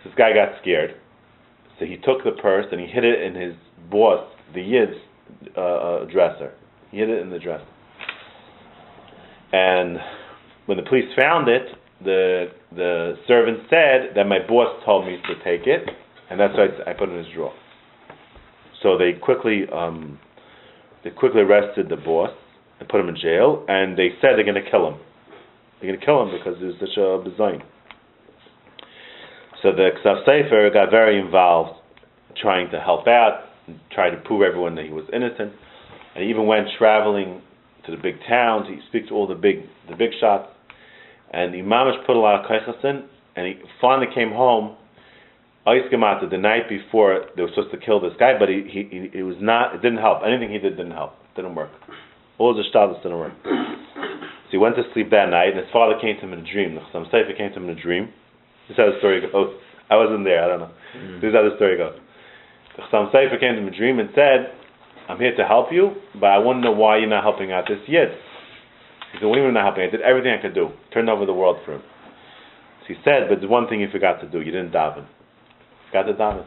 So 0.03 0.09
this 0.09 0.17
guy 0.17 0.33
got 0.33 0.59
scared. 0.61 0.95
So 1.79 1.85
he 1.85 1.97
took 1.97 2.23
the 2.23 2.39
purse 2.41 2.65
and 2.71 2.79
he 2.79 2.87
hid 2.87 3.03
it 3.03 3.21
in 3.21 3.35
his 3.35 3.55
boss, 3.91 4.25
the 4.53 4.61
Yid's 4.61 4.93
uh, 5.57 5.61
uh, 5.61 6.05
dresser. 6.05 6.53
He 6.91 6.97
hid 6.99 7.09
it 7.09 7.21
in 7.21 7.29
the 7.29 7.39
dresser. 7.39 7.65
And 9.51 9.97
when 10.65 10.77
the 10.77 10.83
police 10.83 11.09
found 11.19 11.47
it, 11.47 11.63
the 12.03 12.47
the 12.75 13.15
servant 13.27 13.59
said 13.69 14.15
that 14.15 14.25
my 14.25 14.39
boss 14.45 14.81
told 14.85 15.05
me 15.05 15.17
to 15.27 15.35
take 15.43 15.65
it, 15.67 15.89
and 16.29 16.39
that's 16.39 16.53
why 16.53 16.67
I 16.89 16.93
put 16.93 17.09
it 17.09 17.13
in 17.13 17.23
his 17.23 17.33
drawer. 17.33 17.53
So 18.83 18.97
they 18.97 19.13
quickly 19.13 19.63
um, 19.73 20.19
they 21.05 21.11
quickly 21.11 21.41
arrested 21.41 21.87
the 21.87 21.95
boss 21.95 22.31
and 22.79 22.89
put 22.89 22.99
him 22.99 23.07
in 23.07 23.15
jail, 23.15 23.63
and 23.69 23.95
they 23.95 24.09
said 24.19 24.31
they're 24.35 24.43
going 24.43 24.61
to 24.61 24.69
kill 24.69 24.87
him. 24.89 24.99
They're 25.79 25.89
going 25.91 25.99
to 25.99 26.05
kill 26.05 26.23
him 26.23 26.31
because 26.33 26.59
there's 26.59 26.79
such 26.79 26.97
a 26.97 27.23
design. 27.23 27.61
So 29.61 29.71
the 29.71 29.91
Ksav 30.03 30.27
Sofer 30.27 30.73
got 30.73 30.89
very 30.89 31.19
involved, 31.21 31.79
trying 32.41 32.71
to 32.71 32.79
help 32.79 33.07
out, 33.07 33.45
and 33.67 33.79
try 33.93 34.09
to 34.09 34.17
prove 34.17 34.41
everyone 34.41 34.75
that 34.75 34.85
he 34.85 34.91
was 34.91 35.05
innocent, 35.13 35.53
and 36.15 36.23
he 36.23 36.29
even 36.29 36.47
went 36.47 36.67
traveling 36.77 37.41
to 37.85 37.91
the 37.95 38.01
big 38.01 38.15
towns. 38.27 38.65
He 38.67 38.79
speaks 38.89 39.09
to 39.09 39.13
all 39.13 39.27
the 39.27 39.35
big 39.35 39.57
the 39.87 39.95
big 39.95 40.09
shots, 40.19 40.49
and 41.31 41.53
the 41.53 41.59
mamish 41.59 42.03
put 42.07 42.15
a 42.15 42.19
lot 42.19 42.43
of 42.43 42.49
kaichas 42.49 42.83
in, 42.83 43.07
and 43.35 43.45
he 43.47 43.53
finally 43.79 44.07
came 44.13 44.31
home. 44.31 44.75
Oiskamata 45.65 46.29
the 46.29 46.37
night 46.37 46.69
before 46.69 47.25
they 47.35 47.41
were 47.41 47.49
supposed 47.49 47.71
to 47.71 47.77
kill 47.77 47.99
this 47.99 48.13
guy, 48.19 48.37
but 48.37 48.49
he, 48.49 48.69
he, 48.69 48.85
he 48.85 49.19
it 49.19 49.23
was 49.23 49.37
not. 49.41 49.73
It 49.73 49.81
didn't 49.81 49.97
help. 49.97 50.21
Anything 50.25 50.51
he 50.51 50.59
did 50.59 50.77
didn't 50.77 50.93
help. 50.93 51.13
It 51.33 51.41
Didn't 51.41 51.55
work. 51.55 51.71
All 52.37 52.53
the 52.53 52.61
shtadas 52.61 53.01
didn't 53.01 53.17
work. 53.17 53.33
So 53.43 54.51
he 54.51 54.57
went 54.57 54.75
to 54.75 54.83
sleep 54.93 55.09
that 55.09 55.29
night, 55.29 55.57
and 55.57 55.57
his 55.57 55.71
father 55.73 55.97
came 55.99 56.17
to 56.17 56.21
him 56.21 56.33
in 56.33 56.45
a 56.45 56.51
dream. 56.51 56.75
The 56.75 56.81
Chassam 56.81 57.09
Sofer 57.09 57.35
came 57.35 57.49
to 57.49 57.57
him 57.57 57.69
in 57.69 57.77
a 57.77 57.81
dream. 57.81 58.13
This 58.67 58.75
is 58.75 58.77
how 58.77 58.91
the 58.91 58.97
story 58.99 59.21
goes. 59.21 59.31
Oh, 59.33 59.57
I 59.89 59.97
wasn't 59.97 60.23
there. 60.23 60.43
I 60.43 60.47
don't 60.47 60.59
know. 60.59 60.71
Mm. 60.97 61.21
This 61.21 61.29
is 61.29 61.33
how 61.33 61.41
the 61.49 61.55
story 61.55 61.77
goes. 61.77 61.97
The 62.77 62.83
Chassam 62.83 63.09
Sofer 63.09 63.39
came 63.39 63.57
to 63.57 63.61
him 63.61 63.67
in 63.67 63.73
a 63.73 63.77
dream 63.77 63.97
and 63.97 64.09
said, 64.13 64.53
"I'm 65.09 65.17
here 65.17 65.35
to 65.35 65.45
help 65.49 65.73
you, 65.73 65.97
but 66.13 66.29
I 66.29 66.37
want 66.37 66.61
to 66.61 66.69
know 66.69 66.77
why 66.77 66.97
you're 66.97 67.09
not 67.09 67.23
helping 67.23 67.51
out 67.51 67.65
this 67.67 67.81
yid." 67.89 68.13
He 69.13 69.17
said, 69.17 69.25
"What 69.25 69.33
do 69.33 69.41
you 69.41 69.47
mean 69.49 69.57
not 69.57 69.65
helping? 69.65 69.87
I 69.87 69.89
did 69.89 70.01
everything 70.01 70.29
I 70.37 70.41
could 70.41 70.53
do. 70.53 70.69
Turned 70.93 71.09
over 71.09 71.25
the 71.25 71.33
world 71.33 71.57
for 71.65 71.73
him." 71.73 71.81
So 72.85 72.93
he 72.93 72.97
said, 73.01 73.29
"But 73.29 73.41
there's 73.41 73.49
one 73.49 73.65
thing 73.65 73.81
you 73.81 73.89
forgot 73.89 74.21
to 74.21 74.29
do. 74.29 74.41
You 74.45 74.51
didn't 74.51 74.71
daven. 74.71 75.09
Forgot 75.95 76.11
to 76.11 76.13
daven." 76.13 76.45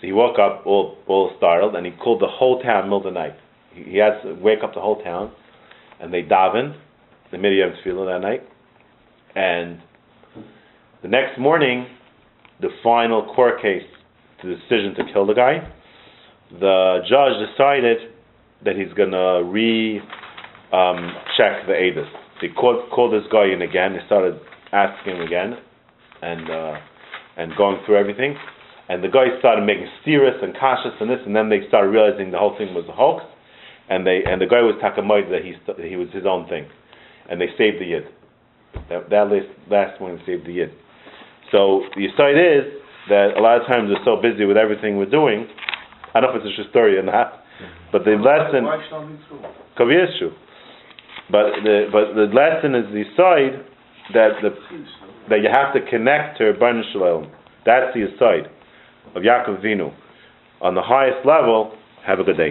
So 0.00 0.06
he 0.06 0.12
woke 0.12 0.38
up 0.38 0.66
all 0.66 0.98
all 1.06 1.32
startled, 1.38 1.74
and 1.74 1.86
he 1.86 1.92
called 1.92 2.20
the 2.20 2.28
whole 2.28 2.60
town 2.60 2.84
middle 2.84 2.98
of 2.98 3.04
the 3.04 3.10
night. 3.10 3.34
He, 3.72 3.82
he 3.92 3.96
had 3.96 4.20
to 4.22 4.34
wake 4.34 4.62
up 4.62 4.74
the 4.74 4.80
whole 4.80 5.02
town, 5.02 5.32
and 6.00 6.12
they 6.12 6.22
davened 6.22 6.76
the 7.30 7.38
Miriam 7.38 7.72
Tefillah 7.72 8.12
that 8.12 8.20
night, 8.20 8.42
and 9.34 9.80
the 11.02 11.08
next 11.08 11.38
morning, 11.38 11.86
the 12.60 12.68
final 12.82 13.34
court 13.34 13.62
case, 13.62 13.82
the 14.42 14.50
decision 14.50 14.94
to 14.96 15.12
kill 15.12 15.26
the 15.26 15.34
guy, 15.34 15.66
the 16.60 16.98
judge 17.08 17.48
decided 17.48 18.12
that 18.64 18.76
he's 18.76 18.92
gonna 18.92 19.42
re 19.44 19.98
um, 20.72 21.14
check 21.36 21.66
the 21.66 21.72
ADIS. 21.72 22.06
They 22.40 22.48
called, 22.48 22.90
called 22.90 23.12
this 23.14 23.26
guy 23.32 23.46
in 23.46 23.62
again. 23.62 23.94
They 23.94 24.04
started 24.06 24.38
asking 24.72 25.16
him 25.16 25.22
again, 25.22 25.56
and 26.20 26.50
uh, 26.50 26.74
and 27.36 27.54
going 27.56 27.78
through 27.84 27.96
everything. 27.96 28.36
And 28.88 29.02
the 29.02 29.08
guy 29.08 29.38
started 29.38 29.64
making 29.64 29.88
serious 30.04 30.34
and 30.42 30.54
cautious 30.58 30.92
and 31.00 31.08
this, 31.08 31.20
and 31.24 31.34
then 31.34 31.48
they 31.48 31.66
started 31.68 31.88
realizing 31.88 32.30
the 32.30 32.38
whole 32.38 32.56
thing 32.58 32.74
was 32.74 32.84
a 32.88 32.92
hoax. 32.92 33.24
And 33.88 34.06
they 34.06 34.22
and 34.24 34.40
the 34.40 34.46
guy 34.46 34.62
was 34.62 34.76
takamoid 34.82 35.30
that 35.30 35.44
he 35.44 35.54
st- 35.64 35.78
he 35.88 35.96
was 35.96 36.08
his 36.12 36.24
own 36.24 36.48
thing, 36.48 36.66
and 37.28 37.40
they 37.40 37.48
saved 37.58 37.80
the 37.80 37.86
yid. 37.86 38.04
That, 38.88 39.10
that 39.10 39.28
last 39.28 39.50
last 39.68 40.00
one 40.00 40.20
saved 40.24 40.46
the 40.46 40.52
yid. 40.52 40.70
So 41.50 41.82
the 41.96 42.08
side 42.16 42.38
is 42.38 42.72
that 43.10 43.36
a 43.36 43.40
lot 43.40 43.60
of 43.60 43.66
times 43.66 43.90
we're 43.90 44.04
so 44.04 44.20
busy 44.20 44.44
with 44.46 44.56
everything 44.56 44.96
we're 44.96 45.10
doing. 45.10 45.46
I 46.14 46.20
don't 46.20 46.32
know 46.32 46.40
if 46.40 46.46
it's 46.46 46.52
a 46.52 46.62
true 46.62 46.70
story 46.70 46.96
or 46.96 47.02
not, 47.02 47.42
but 47.90 48.04
the 48.04 48.16
lesson 48.16 48.64
Why 48.64 48.80
should 48.88 48.96
I 48.96 49.04
be 49.04 49.18
could 49.76 49.88
be. 49.88 50.30
But 51.30 51.64
the 51.64 51.88
but 51.90 52.14
the 52.14 52.28
lesson 52.32 52.74
is 52.74 52.86
the 52.92 53.04
side 53.16 53.60
that 54.14 54.40
the 54.42 54.50
that 55.28 55.40
you 55.42 55.48
have 55.52 55.72
to 55.74 55.80
connect 55.90 56.38
to 56.38 56.44
Rebbeinu 56.44 56.82
Shalom. 56.92 57.30
That's 57.64 57.94
the 57.94 58.06
side 58.18 58.50
of 59.14 59.22
Yaakov 59.22 59.64
Vinu. 59.64 59.94
On 60.60 60.74
the 60.74 60.82
highest 60.82 61.26
level, 61.26 61.76
have 62.06 62.18
a 62.18 62.24
good 62.24 62.36
day. 62.36 62.50